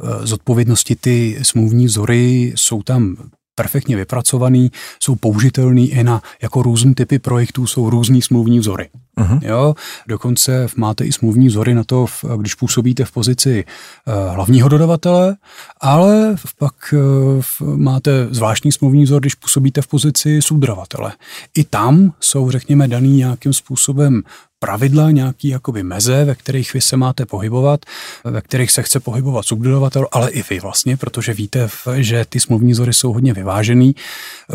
[0.04, 3.16] Eh, zodpovědnosti ty smluvní vzory jsou tam
[3.54, 4.70] perfektně vypracovaný,
[5.02, 8.88] jsou použitelný i na jako různé typy projektů, jsou různý smluvní vzory.
[9.20, 9.38] Uh-huh.
[9.42, 9.74] Jo,
[10.08, 15.36] dokonce máte i smluvní vzory na to, když působíte v pozici uh, hlavního dodavatele,
[15.80, 21.12] ale pak uh, máte zvláštní smluvní vzor, když působíte v pozici subdodavatele.
[21.56, 24.22] I tam jsou, řekněme, daný nějakým způsobem
[24.62, 27.80] pravidla, nějaký jakoby meze, ve kterých vy se máte pohybovat,
[28.24, 32.72] ve kterých se chce pohybovat subdodavatel, ale i vy vlastně, protože víte, že ty smluvní
[32.72, 33.94] vzory jsou hodně vyvážený.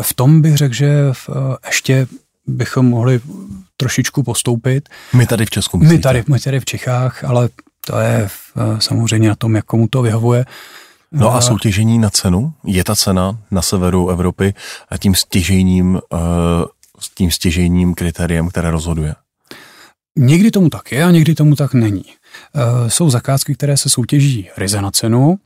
[0.00, 1.12] V tom bych řekl, že
[1.66, 2.06] ještě
[2.46, 3.20] bychom mohli
[3.76, 4.88] trošičku postoupit.
[5.12, 5.96] My tady v Česku myslíte?
[5.96, 7.48] My tady, my tady v Čechách, ale
[7.86, 8.28] to je
[8.78, 10.44] samozřejmě na tom, jak komu to vyhovuje.
[11.12, 12.52] No a soutěžení na cenu?
[12.64, 14.54] Je ta cena na severu Evropy
[14.88, 16.00] a tím stěžejním,
[17.00, 19.14] s tím stěžejním kritériem, které rozhoduje?
[20.20, 22.04] Někdy tomu tak je a někdy tomu tak není.
[22.88, 25.38] Jsou zakázky, které se soutěží ryze na cenu,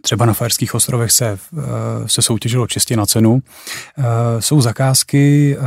[0.00, 1.62] Třeba na Fajerských ostrovech se, eh,
[2.06, 3.42] se soutěžilo čistě na cenu.
[3.98, 4.02] Eh,
[4.38, 5.62] jsou zakázky, eh,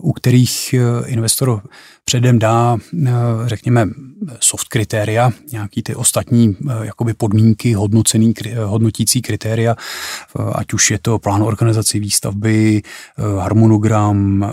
[0.00, 0.74] u kterých
[1.06, 1.62] investor
[2.04, 2.76] předem dá,
[3.46, 3.88] řekněme,
[4.40, 9.76] soft kritéria, nějaký ty ostatní jakoby podmínky, hodnocený, hodnotící kritéria,
[10.52, 12.82] ať už je to plán organizace výstavby,
[13.38, 14.46] harmonogram,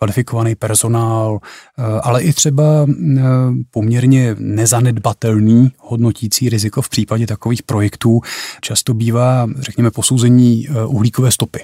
[0.00, 1.38] kvalifikovaný personál,
[1.78, 3.22] eh, ale i třeba eh,
[3.70, 8.20] poměrně nezanedbatelný hodnotící riziko v případě takových projektů
[8.60, 11.60] často bývá, řekněme, posouzení eh, uhlíkové stopy.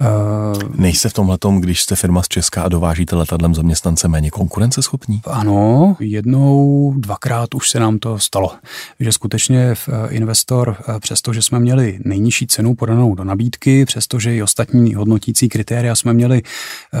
[0.00, 4.30] Uh, Nejste v tomhle tom, když jste firma z Česka a dovážíte letadlem zaměstnance méně
[4.30, 5.20] konkurenceschopní?
[5.24, 8.52] Ano, jednou, dvakrát už se nám to stalo.
[9.00, 9.74] Že skutečně
[10.08, 16.12] investor, přestože jsme měli nejnižší cenu podanou do nabídky, přestože i ostatní hodnotící kritéria jsme
[16.12, 16.42] měli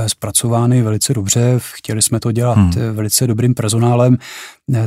[0.06, 2.72] zpracovány velice dobře, chtěli jsme to dělat hmm.
[2.92, 4.16] velice dobrým personálem,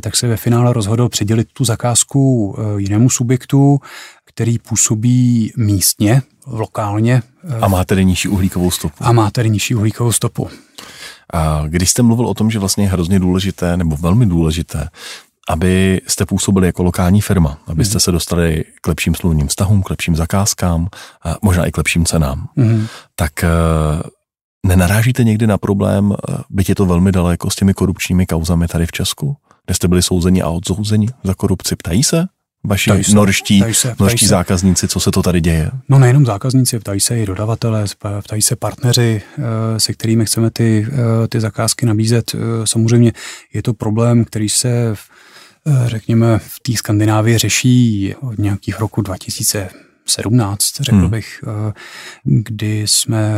[0.02, 3.80] tak se ve finále rozhodl předělit tu zakázku jinému subjektu,
[4.26, 7.22] který působí místně, lokálně.
[7.62, 8.96] A má tedy nižší uhlíkovou stopu.
[9.04, 10.50] A má tedy nižší uhlíkovou stopu.
[11.34, 14.90] A když jste mluvil o tom, že vlastně je hrozně důležité, nebo velmi důležité,
[15.50, 18.00] aby jste působili jako lokální firma, abyste mm.
[18.00, 20.88] se dostali k lepším smluvním vztahům, k lepším zakázkám,
[21.24, 22.88] a možná i k lepším cenám, mm.
[23.16, 23.50] tak eh,
[24.68, 28.86] nenarážíte někdy na problém, eh, byť je to velmi daleko s těmi korupčními kauzami tady
[28.86, 31.76] v Česku, kde jste byli souzeni a odsouzeni za korupci?
[31.76, 32.28] Ptají se?
[32.68, 34.30] Vaši ptají se, norští, ptají se, ptají norští se.
[34.30, 35.72] zákazníci, co se to tady děje?
[35.90, 37.86] No nejenom zákazníci, ptají se i dodavatelé,
[38.24, 42.36] ptají se partneři, eh, se kterými chceme ty, eh, ty zakázky nabízet.
[42.36, 43.14] Eh, samozřejmě
[43.54, 44.96] je to problém, který se
[45.86, 49.70] řekněme v té Skandinávii řeší od nějakých roku 2000
[50.06, 51.10] 17, řekl hmm.
[51.10, 51.44] bych,
[52.24, 53.34] kdy jsme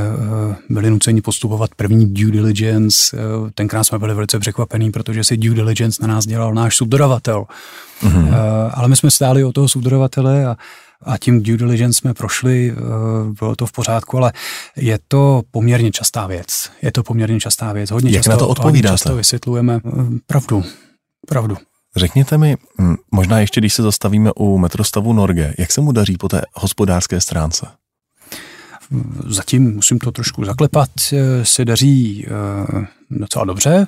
[0.70, 3.18] byli nuceni postupovat první due diligence.
[3.54, 7.46] Tenkrát jsme byli velice překvapení, protože si due diligence na nás dělal náš subdodavatel.
[8.02, 8.30] Hmm.
[8.74, 10.58] Ale my jsme stáli o toho subdodavatele a
[11.02, 12.76] a tím due diligence jsme prošli,
[13.40, 14.34] bylo to v pořádku, ale
[14.76, 16.72] je to poměrně častá věc.
[16.82, 17.92] Je to poměrně častá věc.
[17.92, 18.92] Hodně Jak často, na to odpovídáte?
[18.92, 19.80] Hodně často vysvětlujeme
[20.28, 20.64] pravdu.
[21.28, 21.58] Pravdu.
[21.96, 26.18] Řekněte mi, hm, možná ještě když se zastavíme u metrostavu Norge, jak se mu daří
[26.18, 27.68] po té hospodářské stránce?
[29.26, 33.88] Zatím musím to trošku zaklepat, eh, se daří eh, docela dobře,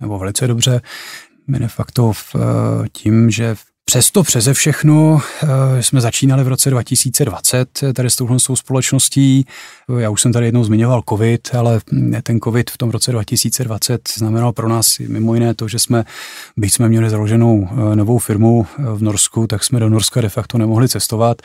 [0.00, 0.80] nebo velice dobře.
[1.46, 5.20] My de facto v, eh, tím, že Přesto přeze všechno
[5.80, 9.46] jsme začínali v roce 2020 tady s touhle společností.
[9.98, 11.80] Já už jsem tady jednou zmiňoval COVID, ale
[12.22, 16.04] ten COVID v tom roce 2020 znamenal pro nás mimo jiné to, že jsme,
[16.56, 20.88] byť jsme měli založenou novou firmu v Norsku, tak jsme do Norska de facto nemohli
[20.88, 21.42] cestovat.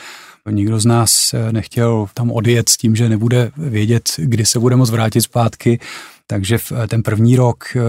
[0.50, 4.90] Nikdo z nás nechtěl tam odjet s tím, že nebude vědět, kdy se bude moct
[4.90, 5.80] vrátit zpátky.
[6.28, 6.58] Takže
[6.88, 7.82] ten první rok eh,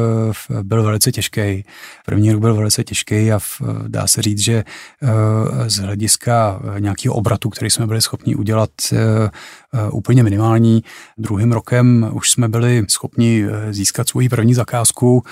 [0.63, 1.65] byl velice těžký.
[2.07, 3.39] První rok byl velice těžký a
[3.89, 4.65] dá se říct, že
[5.03, 9.31] eh, z hlediska nějakého obratu, který jsme byli schopni udělat, eh,
[9.91, 10.85] úplně minimální.
[11.19, 15.23] Druhým rokem už jsme byli schopni získat svoji první zakázku,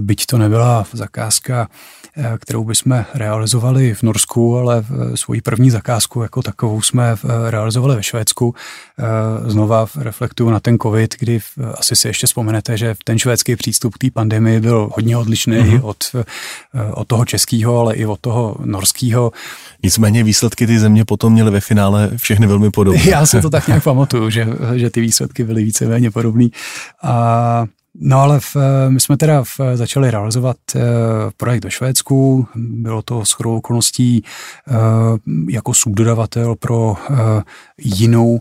[0.00, 1.68] byť to nebyla zakázka
[2.16, 7.96] Eh, kterou bychom realizovali v Norsku, ale svoji první zakázku jako takovou jsme eh, realizovali
[7.96, 8.54] ve Švédsku.
[8.98, 11.40] Eh, znova reflektuju na ten covid, kdy
[11.74, 15.80] asi si ještě vzpomenete, že ten švédský přístup k té pandemii byl hodně odlišný mm-hmm.
[15.84, 16.16] od,
[16.92, 19.32] od toho českého, ale i od toho norského.
[19.82, 23.02] Nicméně výsledky ty země potom měly ve finále všechny velmi podobné.
[23.04, 26.46] Já se to tak nějak pamatuju, že, že ty výsledky byly víceméně podobné.
[27.02, 27.64] A
[28.00, 28.56] No ale v,
[28.88, 30.82] my jsme teda v, začali realizovat uh,
[31.36, 34.24] projekt ve Švédsku, bylo to s okolností
[34.70, 34.76] uh,
[35.48, 36.96] jako subdodavatel pro uh,
[37.78, 38.40] jinou,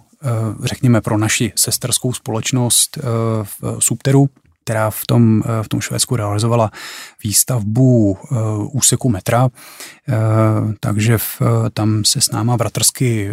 [0.64, 2.98] řekněme pro naši sesterskou společnost
[3.44, 4.30] v Subteru,
[4.64, 6.72] která v tom, v tom Švédsku realizovala
[7.24, 8.38] výstavbu uh,
[8.72, 9.50] úseku metra, uh,
[10.80, 11.42] takže v,
[11.74, 13.32] tam se s náma bratrsky,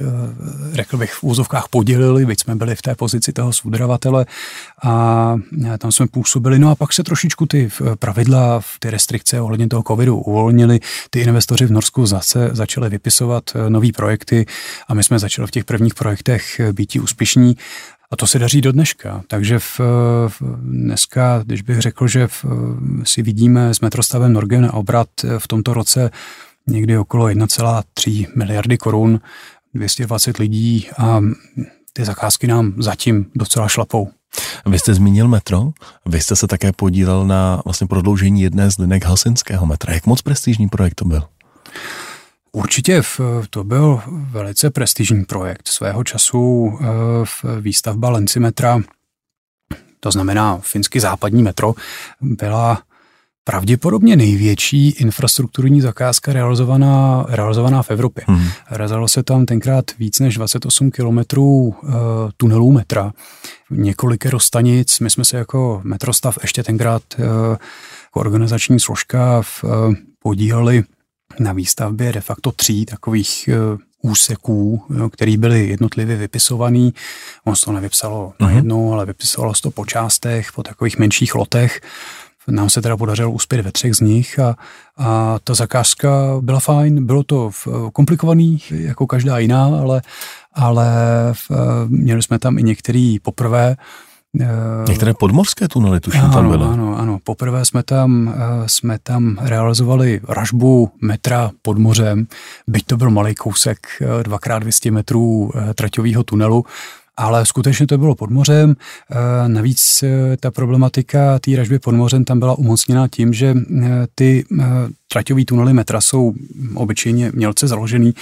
[0.72, 4.26] řekl bych, v úzovkách podělili, byť jsme byli v té pozici toho sudravatele
[4.83, 5.37] a
[5.78, 6.59] tam jsme působili.
[6.59, 10.81] No a pak se trošičku ty pravidla, ty restrikce ohledně toho covidu uvolnili.
[11.11, 14.47] Ty investoři v Norsku zase začali vypisovat nové projekty
[14.89, 17.57] a my jsme začali v těch prvních projektech být úspěšní
[18.11, 19.23] a to se daří do dneška.
[19.29, 19.81] Takže v,
[20.29, 22.45] v dneska, když bych řekl, že v,
[23.05, 25.09] si vidíme s metrostavem Norgen obrat
[25.39, 26.11] v tomto roce
[26.67, 29.21] někdy okolo 1,3 miliardy korun,
[29.75, 31.21] 220 lidí a
[31.93, 34.09] ty zakázky nám zatím docela šlapou.
[34.67, 35.71] Vy jste zmínil metro,
[36.07, 39.95] vy jste se také podílel na vlastně prodloužení jedné z linek Helsinského metra.
[39.95, 41.23] Jak moc prestižní projekt to byl?
[42.53, 43.03] Určitě
[43.51, 46.85] to byl velice prestižní projekt svého času eh,
[47.25, 48.81] v výstavba Lencimetra,
[50.01, 51.75] to znamená finsky západní metro,
[52.21, 52.83] byla
[53.45, 58.25] pravděpodobně největší infrastrukturní zakázka realizovaná, realizovaná v Evropě.
[58.27, 58.49] Hmm.
[58.71, 61.91] Realizovalo se tam tenkrát víc než 28 kilometrů uh,
[62.37, 63.13] tunelů metra,
[63.71, 65.01] několik stanic.
[65.01, 70.85] My jsme se jako metrostav ještě tenkrát uh, jako organizační složka v, uh, podíleli
[71.41, 73.55] na výstavbě de facto tří takových e,
[74.03, 74.82] úseků,
[75.12, 76.95] které byly jednotlivě vypisovaný.
[77.45, 78.47] On se to nevypsalo uh-huh.
[78.47, 81.80] najednou, ale vypisovalo se to po částech, po takových menších lotech.
[82.49, 84.57] Nám se teda podařilo uspět ve třech z nich a,
[84.97, 86.09] a ta zakázka
[86.41, 87.07] byla fajn.
[87.07, 87.51] Bylo to
[87.93, 90.03] komplikovaný, jako každá jiná, ale,
[90.53, 90.86] ale
[91.32, 91.51] v,
[91.88, 93.76] měli jsme tam i některý poprvé,
[94.89, 96.64] Některé podmorské tunely tuším ano, tam byly.
[96.64, 97.18] Ano, ano.
[97.24, 102.26] Poprvé jsme tam, eh, jsme tam realizovali ražbu metra pod mořem,
[102.66, 103.78] byť to byl malý kousek,
[104.22, 106.64] 2x200 eh, metrů traťového tunelu,
[107.16, 108.76] ale skutečně to bylo pod mořem.
[109.47, 110.05] Navíc
[110.41, 113.55] ta problematika té ražby pod mořem tam byla umocněná tím, že
[114.14, 114.45] ty
[115.12, 116.33] traťové tunely metra jsou
[116.74, 118.14] obyčejně mělce založený,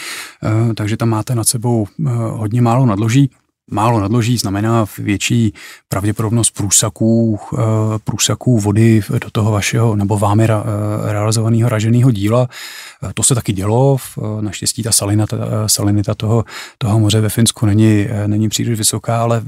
[0.74, 1.86] takže tam máte nad sebou
[2.32, 3.30] hodně málo nadloží
[3.70, 5.54] málo nadloží znamená větší
[5.88, 7.58] pravděpodobnost průsaků, eh,
[8.04, 12.48] průsaků vody do toho vašeho nebo vámi eh, realizovaného raženého díla.
[13.02, 13.96] Eh, to se taky dělo,
[14.40, 16.44] naštěstí ta salinita, salinita toho,
[16.78, 19.42] toho moře ve Finsku není, není příliš vysoká, ale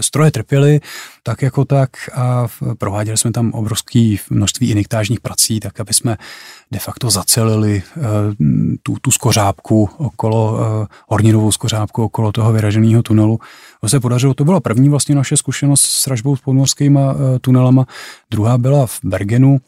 [0.00, 0.80] stroje trpěly
[1.22, 2.46] tak jako tak a
[2.78, 6.16] prováděli jsme tam obrovské množství iniktážních prací, tak aby jsme
[6.72, 7.82] de facto zacelili
[8.82, 10.58] tu, tu skořápku okolo,
[11.08, 13.40] horninovou skořápku okolo toho vyraženého tunelu.
[13.80, 17.86] To se podařilo, to byla první vlastně naše zkušenost s ražbou s podmorskými eh, tunelama.
[18.30, 19.60] Druhá byla v Bergenu,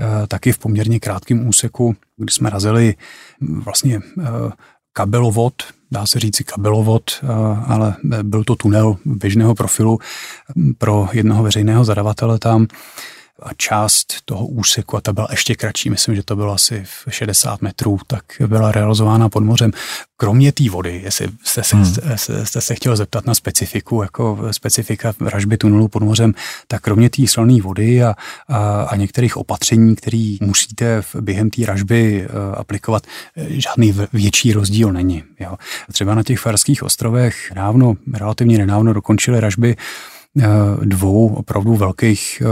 [0.00, 2.94] eh, taky v poměrně krátkém úseku, kdy jsme razili
[3.40, 4.24] hm, vlastně eh,
[4.92, 5.54] kabelovod,
[5.90, 7.10] dá se říci kabelovod,
[7.66, 9.98] ale byl to tunel běžného profilu
[10.56, 12.66] hm, pro jednoho veřejného zadavatele tam
[13.42, 17.14] a část toho úseku, a ta byla ještě kratší, myslím, že to bylo asi v
[17.14, 19.70] 60 metrů, tak byla realizována pod mořem.
[20.16, 21.84] Kromě té vody, jestli jste se, hmm.
[22.16, 26.34] jste, jste se chtěl zeptat na specifiku, jako specifika ražby tunelu pod mořem,
[26.68, 28.14] tak kromě té silné vody a,
[28.48, 34.92] a, a některých opatření, které musíte v, během té ražby uh, aplikovat, žádný větší rozdíl
[34.92, 35.24] není.
[35.40, 35.56] Jo.
[35.92, 39.76] Třeba na těch Farských ostrovech dávno, relativně nedávno dokončili ražby
[40.36, 40.44] uh,
[40.84, 42.42] dvou opravdu velkých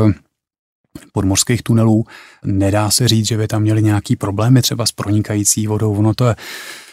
[1.13, 2.05] podmořských tunelů.
[2.45, 5.95] Nedá se říct, že by tam měli nějaký problémy třeba s pronikající vodou.
[5.95, 6.37] Ono to je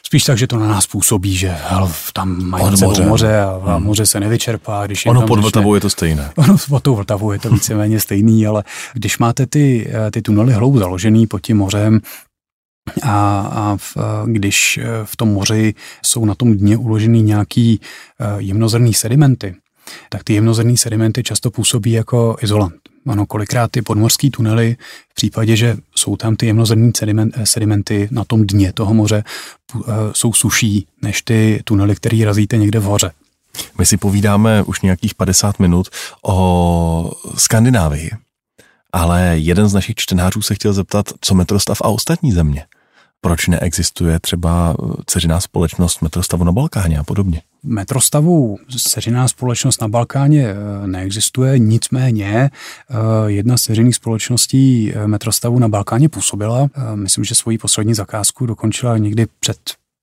[0.06, 3.06] spíš tak, že to na nás působí, že hel, tam mají moře.
[3.06, 3.86] moře a, a hmm.
[3.86, 4.86] moře se nevyčerpá.
[4.86, 6.32] Když ono pod Vltavou je to stejné.
[6.36, 10.76] Ono pod tou Vltavou je to víceméně stejný, ale když máte ty, ty tunely hloub
[10.76, 12.00] založený pod tím mořem,
[13.04, 15.74] a, a v, když v tom moři
[16.06, 17.80] jsou na tom dně uložený nějaký
[18.38, 19.56] jemnozrný sedimenty,
[20.10, 22.76] tak ty jemnozrný sedimenty často působí jako izolant.
[23.08, 24.78] Ano, kolikrát ty podmorské tunely,
[25.10, 26.92] v případě, že jsou tam ty jemnozrnné
[27.44, 29.24] sedimenty na tom dně toho moře,
[30.12, 33.12] jsou suší než ty tunely, které razíte někde v hoře.
[33.78, 35.88] My si povídáme už nějakých 50 minut
[36.24, 38.12] o Skandinávii,
[38.94, 42.66] ale jeden z našich čtenářů se chtěl zeptat, co metrostav a ostatní země.
[43.26, 47.42] Proč neexistuje třeba ceřiná společnost metrostavu na Balkáně a podobně?
[47.64, 52.96] Metrostavu seřiná společnost na Balkáně eh, neexistuje, nicméně eh,
[53.26, 56.68] jedna z seřiných společností eh, metrostavu na Balkáně působila.
[56.96, 59.58] Myslím, že svoji poslední zakázku dokončila někdy před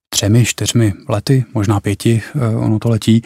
[0.08, 2.22] třemi, čtyřmi lety, možná pěti,
[2.56, 3.22] ono to letí.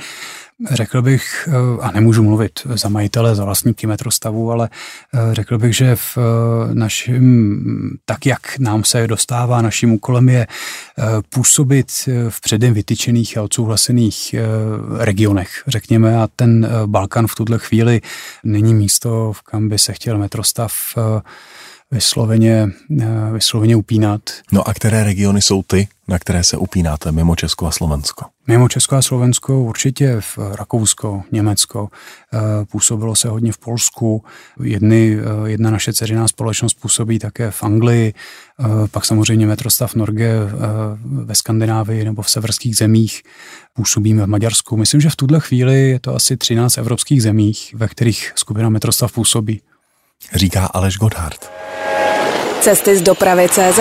[0.70, 4.68] Řekl bych, eh, a nemůžu mluvit za majitele, za vlastníky metrostavu, ale
[5.14, 10.46] eh, řekl bych, že v eh, našem, tak jak nám se dostává, naším úkolem je
[11.28, 11.92] působit
[12.28, 14.34] v předem vytyčených a odsouhlasených
[14.98, 18.00] regionech, řekněme, a ten Balkan v tuhle chvíli
[18.44, 20.72] není místo, kam by se chtěl metrostav
[21.91, 22.68] vysloveně,
[23.32, 24.20] vysloveně upínat.
[24.53, 28.24] No a které regiony jsou ty, na které se upínáte mimo Česko a Slovensko?
[28.47, 31.89] Mimo Česko a Slovensko určitě v Rakousko, Německo,
[32.34, 34.24] eh, působilo se hodně v Polsku,
[34.62, 40.32] Jedny, eh, jedna naše dceřiná společnost působí také v Anglii, eh, pak samozřejmě metrostav Norge
[41.03, 43.22] ve Skandinávii nebo v severských zemích,
[43.72, 44.76] působíme v Maďarsku.
[44.76, 49.12] Myslím, že v tuhle chvíli je to asi 13 evropských zemích, ve kterých skupina metrostav
[49.12, 49.61] působí.
[50.34, 51.50] Říká Aleš Godhard.
[52.60, 53.80] Cesty z dopravy CZ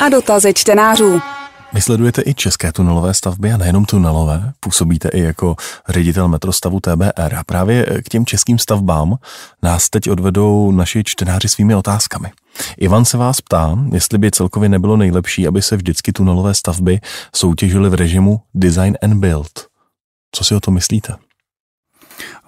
[0.00, 1.20] a dotazy čtenářů.
[1.72, 5.56] Vy sledujete i české tunelové stavby a nejenom tunelové, působíte i jako
[5.88, 9.16] ředitel metrostavu TBR a právě k těm českým stavbám
[9.62, 12.30] nás teď odvedou naši čtenáři svými otázkami.
[12.78, 17.00] Ivan se vás ptá, jestli by celkově nebylo nejlepší, aby se vždycky tunelové stavby
[17.36, 19.66] soutěžily v režimu design and build.
[20.34, 21.27] Co si o to myslíte?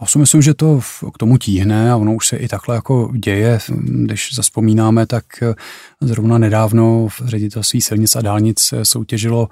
[0.00, 0.80] Já si myslím, že to
[1.14, 3.58] k tomu tíhne a ono už se i takhle jako děje.
[4.04, 5.54] Když zaspomínáme, tak eh,
[6.00, 9.48] zrovna nedávno v ředitelství silnic a dálnic soutěžilo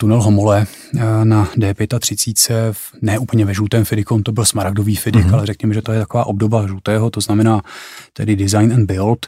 [0.00, 0.66] tunel Homole
[0.96, 5.34] eh, na D35, ne úplně ve žlutém Fidikon, to byl smaragdový Fidik, mm-hmm.
[5.34, 7.62] ale řekněme, že to je taková obdoba žlutého, to znamená
[8.12, 9.26] tedy design and build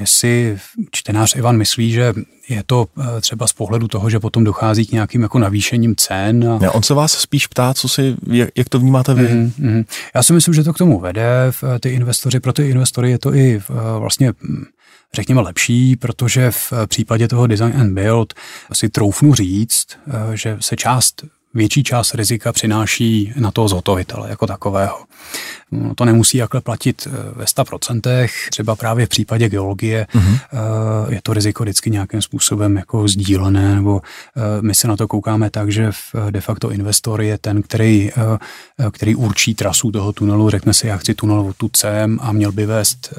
[0.00, 0.58] jestli
[0.90, 2.14] čtenář Ivan myslí, že
[2.48, 6.48] je to eh, třeba z pohledu toho, že potom dochází k nějakým jako navýšením cen.
[6.48, 6.58] A...
[6.58, 9.28] Ne, on se vás spíš ptá, co si, jak, jak to vnímáte vy?
[9.28, 9.84] Mm, mm.
[10.14, 11.52] Já si myslím, že to k tomu vede.
[11.80, 14.64] Ty investoři, pro ty investory je to i eh, vlastně hm,
[15.14, 18.34] řekněme lepší, protože v případě toho design and build
[18.72, 24.46] si troufnu říct, eh, že se část větší část rizika přináší na toho zhotovitele jako
[24.46, 25.04] takového.
[25.72, 30.38] No, to nemusí jakhle platit eh, ve 100%, třeba právě v případě geologie mm-hmm.
[31.08, 34.00] je to riziko vždycky nějakým způsobem jako sdílené, nebo
[34.36, 35.90] eh, my se na to koukáme tak, že
[36.30, 38.10] de facto investor je ten, který,
[38.90, 42.66] který určí trasu toho tunelu, řekne si, já chci tunel odtud sem a měl by
[42.66, 43.14] vést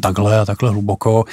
[0.00, 1.24] takhle a takhle hluboko.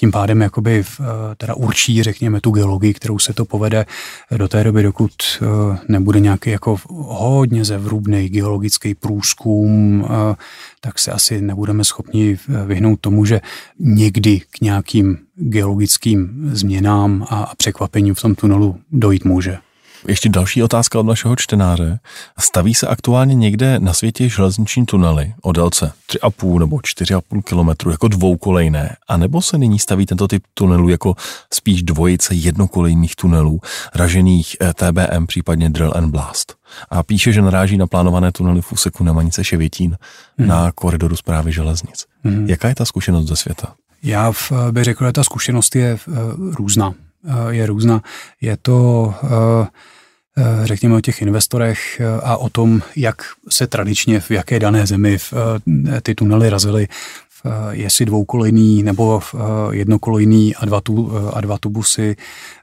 [0.00, 1.04] Tím pádem jakoby eh,
[1.36, 3.86] teda určí, řekněme, tu geologii, kterou se to povede.
[4.36, 5.12] Do té doby, dokud
[5.88, 6.76] nebude nějaký jako
[7.06, 10.34] hodně zevrubný geologický průzkum, eh,
[10.80, 13.40] tak se asi nebudeme schopni vyhnout tomu, že
[13.78, 19.58] někdy k nějakým geologickým změnám a překvapením v tom tunelu dojít může.
[20.08, 21.98] Ještě další otázka od našeho čtenáře.
[22.38, 28.08] Staví se aktuálně někde na světě železniční tunely o délce 3,5 nebo 4,5 kilometru jako
[28.08, 31.14] dvoukolejné, anebo se nyní staví tento typ tunelů jako
[31.54, 33.60] spíš dvojice jednokolejných tunelů,
[33.94, 36.54] ražených eh, TBM, případně Drill and Blast?
[36.90, 39.96] A píše, že naráží na plánované tunely v úseku Nemanice Ševětín
[40.38, 40.48] hmm.
[40.48, 42.06] na koridoru zprávy železnic.
[42.24, 42.48] Hmm.
[42.48, 43.74] Jaká je ta zkušenost ze světa?
[44.02, 44.32] Já
[44.70, 46.94] bych řekl, že ta zkušenost je eh, různá.
[47.28, 48.02] Eh, je různá.
[48.40, 49.66] Je to, eh,
[50.38, 55.18] eh, řekněme, o těch investorech a o tom, jak se tradičně v jaké dané zemi
[56.02, 56.88] ty tunely razily
[57.70, 59.22] jestli dvoukolejný nebo
[59.70, 62.16] jednokolejný a dva, tu, a dva tubusy.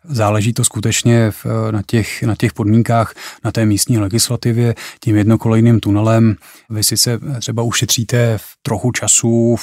[0.03, 1.31] Záleží to skutečně
[1.71, 3.13] na těch, na těch podmínkách,
[3.43, 4.75] na té místní legislativě.
[4.99, 6.35] Tím jednokolejným tunelem
[6.69, 9.55] vy sice třeba ušetříte trochu času,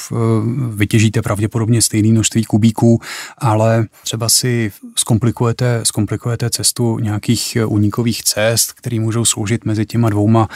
[0.75, 3.01] vytěžíte pravděpodobně stejný množství kubíků,
[3.39, 10.49] ale třeba si zkomplikujete, zkomplikujete cestu nějakých unikových cest, které můžou sloužit mezi těma dvouma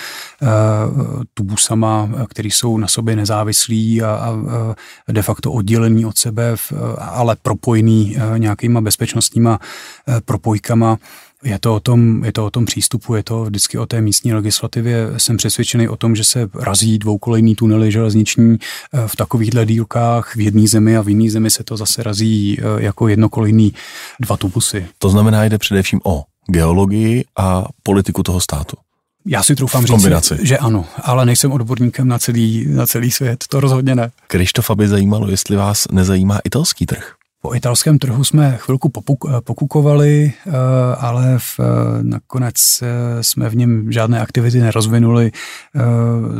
[1.34, 4.47] tubusama, které jsou na sobě nezávislí a, a
[5.12, 6.56] de facto oddělený od sebe,
[6.98, 9.58] ale propojený uh, nějakýma bezpečnostníma
[10.24, 10.98] propojkama
[11.44, 14.34] Je to, o tom, je to o tom přístupu, je to vždycky o té místní
[14.34, 15.06] legislativě.
[15.16, 18.58] Jsem přesvědčený o tom, že se razí dvoukolejný tunely železniční
[19.06, 23.08] v takovýchhle dílkách v jedné zemi a v jiné zemi se to zase razí jako
[23.08, 23.72] jednokolejný
[24.20, 24.86] dva tubusy.
[24.98, 28.76] To znamená, jde především o geologii a politiku toho státu.
[29.30, 33.60] Já si troufám říct, že ano, ale nejsem odborníkem na celý, na celý svět, to
[33.60, 34.10] rozhodně ne.
[34.26, 37.12] Krištofa by zajímalo, jestli vás nezajímá italský trh.
[37.42, 40.52] Po italském trhu jsme chvilku popuk, pokukovali, eh,
[40.98, 41.64] ale v, eh,
[42.02, 45.32] nakonec eh, jsme v něm žádné aktivity nerozvinuli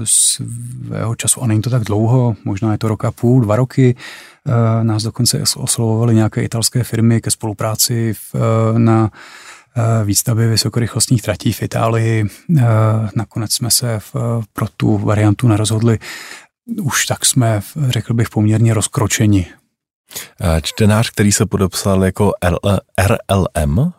[0.04, 3.96] svého času, a není to tak dlouho, možná je to rok a půl, dva roky.
[4.82, 8.34] Nás dokonce oslovovali nějaké italské firmy ke spolupráci v,
[8.78, 9.10] na
[10.04, 12.24] výstavby vysokorychlostních tratí v Itálii.
[13.16, 13.98] Nakonec jsme se
[14.52, 15.98] pro tu variantu nerozhodli.
[16.82, 19.46] Už tak jsme, řekl bych, poměrně rozkročeni.
[20.62, 22.32] Čtenář, který se podepsal jako
[23.06, 23.92] RLM,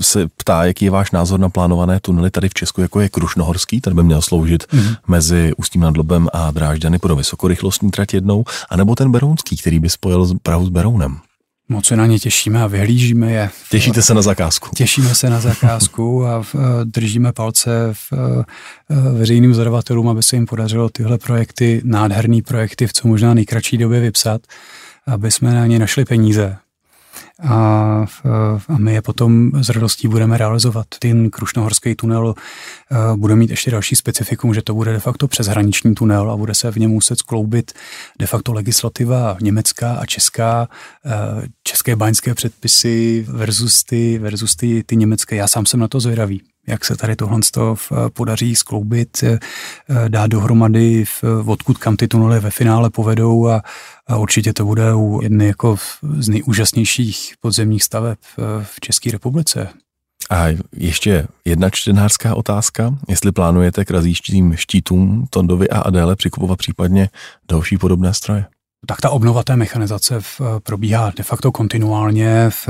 [0.00, 3.80] se ptá, jaký je váš názor na plánované tunely tady v Česku, jako je Krušnohorský,
[3.80, 4.94] ten by měl sloužit mm.
[5.06, 9.90] mezi Ústím nad Lobem a Drážďany pro vysokorychlostní trať jednou, anebo ten Berounský, který by
[9.90, 11.18] spojil Prahu s Berounem.
[11.72, 13.50] Moc se na ně těšíme a vyhlížíme je.
[13.70, 14.70] Těšíte se na zakázku?
[14.74, 16.54] Těšíme se na zakázku a v,
[16.84, 18.12] držíme palce v,
[19.18, 24.00] veřejným zadavatelům, aby se jim podařilo tyhle projekty, nádherné projekty v co možná nejkratší době
[24.00, 24.40] vypsat,
[25.06, 26.56] aby jsme na ně našli peníze
[27.48, 27.54] a,
[28.68, 30.86] a my je potom s radostí budeme realizovat.
[30.98, 32.34] Ten Krušnohorský tunel
[33.16, 36.70] bude mít ještě další specifikum, že to bude de facto přeshraniční tunel a bude se
[36.70, 37.72] v něm muset skloubit
[38.18, 40.68] de facto legislativa německá a česká,
[41.62, 45.36] české báňské předpisy versus ty, versus ty, ty německé.
[45.36, 47.40] Já sám jsem na to zvědavý jak se tady tohle
[48.12, 49.24] podaří skloubit,
[50.08, 51.04] dát dohromady,
[51.46, 53.62] odkud kam ty tunely ve finále povedou a,
[54.06, 55.76] a určitě to bude u jedny jako
[56.18, 58.18] z nejúžasnějších podzemních staveb
[58.62, 59.68] v České republice.
[60.30, 60.46] A
[60.76, 62.94] ještě jedna čtenářská otázka.
[63.08, 67.08] Jestli plánujete k razíštím štítům Tondovi a Adéle přikupovat případně
[67.50, 68.44] další podobné stroje?
[68.86, 72.50] Tak ta obnova té mechanizace v, probíhá de facto kontinuálně.
[72.50, 72.68] V,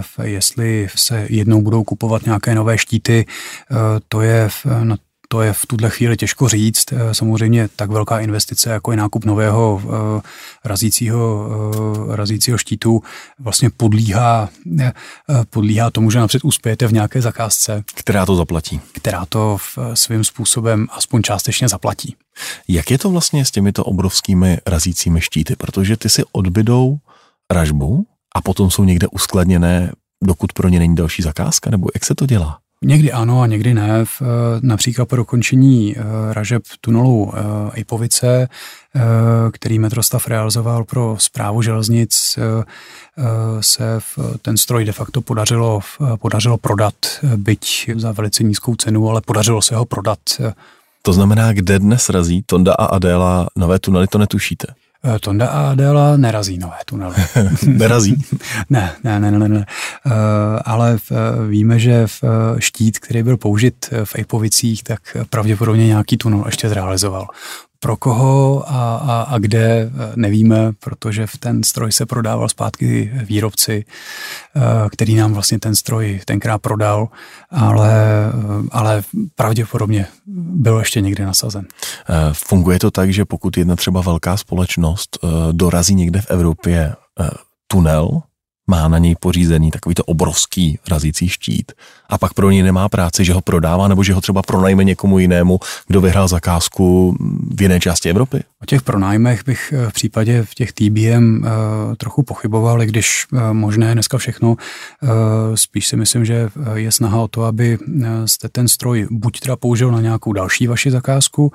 [0.00, 3.26] v, jestli se jednou budou kupovat nějaké nové štíty,
[4.08, 4.96] to je v, na
[5.34, 6.92] to je v tuhle chvíli těžko říct.
[6.92, 9.92] Eh, samozřejmě tak velká investice, jako je nákup nového uh,
[10.64, 13.02] razícího, uh, razícího štítu,
[13.38, 14.48] vlastně podlíhá,
[15.50, 17.84] podlíhá tomu, že napřed uspějete v nějaké zakázce.
[17.94, 18.80] Která to zaplatí.
[18.92, 22.16] Která to v, svým způsobem aspoň částečně zaplatí.
[22.68, 25.56] Jak je to vlastně s těmito obrovskými razícími štíty?
[25.56, 26.96] Protože ty si odbydou
[27.50, 29.92] ražbu a potom jsou někde uskladněné,
[30.24, 32.63] dokud pro ně není další zakázka, nebo jak se to dělá?
[32.84, 34.04] Někdy ano a někdy ne.
[34.04, 34.24] Eh,
[34.60, 37.32] například po dokončení uh, ražeb tunelu uh,
[37.74, 38.48] Ipovice,
[39.52, 42.38] který Metrostav realizoval pro zprávu železnic,
[43.60, 45.80] se v, ten stroj de facto podařilo,
[46.16, 46.94] podařilo prodat,
[47.36, 50.18] byť za velice nízkou cenu, ale podařilo se ho prodat.
[51.02, 54.66] To znamená, kde dnes razí Tonda a Adéla nové tunely, to netušíte?
[55.04, 57.14] Eh, Tonda a Adela nerazí nové tunely.
[57.66, 58.24] nerazí?
[58.70, 59.66] ne, ne, ne, ne, ne.
[60.06, 60.12] Uh,
[60.64, 61.14] ale eh,
[61.48, 62.24] víme, že v
[62.58, 67.26] štít, který byl použit v Ejpovicích, tak pravděpodobně nějaký tunel ještě zrealizoval.
[67.84, 73.10] Pro koho a, a, a kde eh, nevíme, protože v ten stroj se prodával zpátky
[73.14, 74.60] výrobci, eh,
[74.90, 77.08] který nám vlastně ten stroj tenkrát prodal,
[77.50, 79.02] ale, eh, ale
[79.34, 80.06] pravděpodobně
[80.56, 81.66] byl ještě někde nasazen.
[82.32, 85.18] Funguje to tak, že pokud jedna třeba velká společnost
[85.52, 86.94] dorazí někde v Evropě
[87.66, 88.22] tunel,
[88.66, 91.72] má na něj pořízený takovýto obrovský razící štít
[92.08, 95.18] a pak pro něj nemá práci, že ho prodává nebo že ho třeba pronajme někomu
[95.18, 97.16] jinému, kdo vyhrál zakázku
[97.54, 98.44] v jiné části Evropy?
[98.62, 101.50] O těch pronájmech bych eh, v případě v těch TBM eh,
[101.96, 104.56] trochu pochyboval, i když uh, možné dneska všechno.
[105.54, 107.78] Spíš si myslím, že je snaha o to, aby
[108.24, 111.52] jste ten stroj buď teda použil na nějakou další vaši zakázku,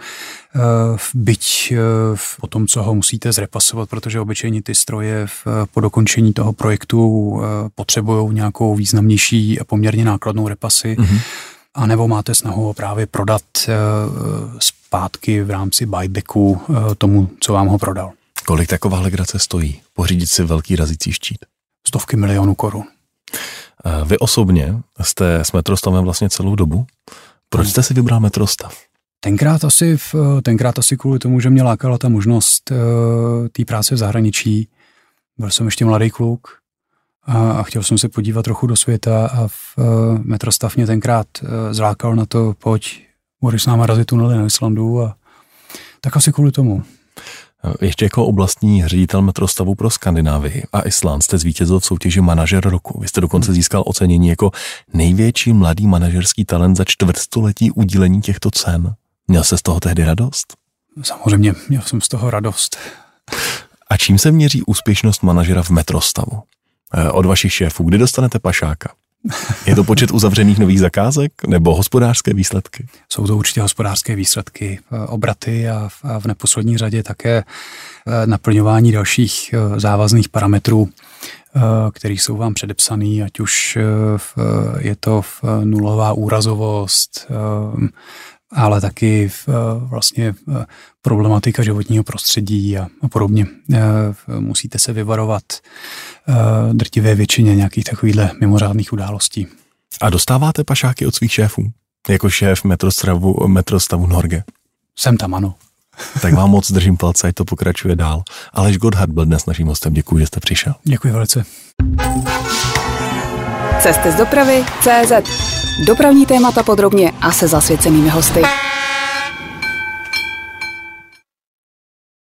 [1.14, 1.74] byť
[2.42, 5.28] po tom, co ho musíte zrepasovat, protože obyčejně ty stroje
[5.74, 7.42] po dokončení toho projektu uh,
[7.76, 10.96] potřebují nějakou významnější a poměrně nákladnou repasy.
[11.00, 11.20] Mm-hmm
[11.74, 13.74] a nebo máte snahu ho právě prodat uh,
[14.60, 18.12] zpátky v rámci buybacku uh, tomu, co vám ho prodal.
[18.46, 19.82] Kolik taková legrace stojí?
[19.94, 21.38] Pořídit si velký razící štít?
[21.88, 22.84] Stovky milionů korun.
[24.06, 26.86] Vy osobně jste s metrostavem vlastně celou dobu.
[27.50, 28.78] Proč jste si vybral metrostav?
[29.20, 32.72] Tenkrát asi, v, tenkrát asi kvůli tomu, že mě lákala ta možnost
[33.52, 34.68] té práce v zahraničí.
[35.38, 36.48] Byl jsem ještě mladý kluk,
[37.30, 39.86] a, a chtěl jsem se podívat trochu do světa a v uh,
[40.24, 43.06] metrostav mě tenkrát uh, zlákal na to, pojď,
[43.42, 45.16] budeš s náma razit tunely na Islandu a
[46.02, 46.84] tak asi kvůli tomu.
[47.82, 53.00] Ještě jako oblastní ředitel metrostavu pro Skandinávii a Island jste zvítězil v soutěži Manažer roku.
[53.00, 54.52] Vy jste dokonce získal ocenění jako
[54.94, 58.94] největší mladý manažerský talent za čtvrtstoletí udílení těchto cen.
[59.28, 60.54] Měl se z toho tehdy radost?
[61.04, 62.78] Samozřejmě, měl jsem z toho radost.
[63.90, 66.44] A čím se měří úspěšnost manažera v metrostavu?
[66.94, 68.90] Eh, od vašich šéfů, kdy dostanete pašáka?
[69.66, 72.88] Je to počet uzavřených nových zakázek nebo hospodářské výsledky?
[73.10, 79.56] Jsou to určitě hospodářské výsledky, eh, obraty a v neposlední řadě také eh, naplňování dalších
[79.78, 80.90] závazných parametrů,
[81.94, 83.78] které jsou vám předepsaný, ať už
[84.80, 85.22] je to
[85.64, 87.28] nulová úrazovost,
[88.52, 88.82] ale
[89.28, 90.66] v, eh, vlastně eh,
[91.02, 93.46] problematika životního prostředí a, a podobně.
[93.74, 93.80] Eh,
[94.40, 95.44] musíte se vyvarovat
[96.74, 99.48] drtivé většině nějakých takovýchhle mimořádných událostí.
[100.02, 101.72] A dostáváte pašáky od svých šéfů?
[102.10, 104.44] Jako šéf metrostavu, metrostavu Norge?
[104.96, 105.56] Jsem tam, ano.
[106.22, 108.24] tak vám moc držím palce, ať to pokračuje dál.
[108.54, 109.94] Aleš Godhard byl dnes naším hostem.
[109.94, 110.74] Děkuji, že jste přišel.
[110.84, 111.44] Děkuji velice.
[113.82, 115.59] Cesty z dopravy CZ.
[115.86, 118.42] Dopravní témata podrobně a se zasvěcenými hosty.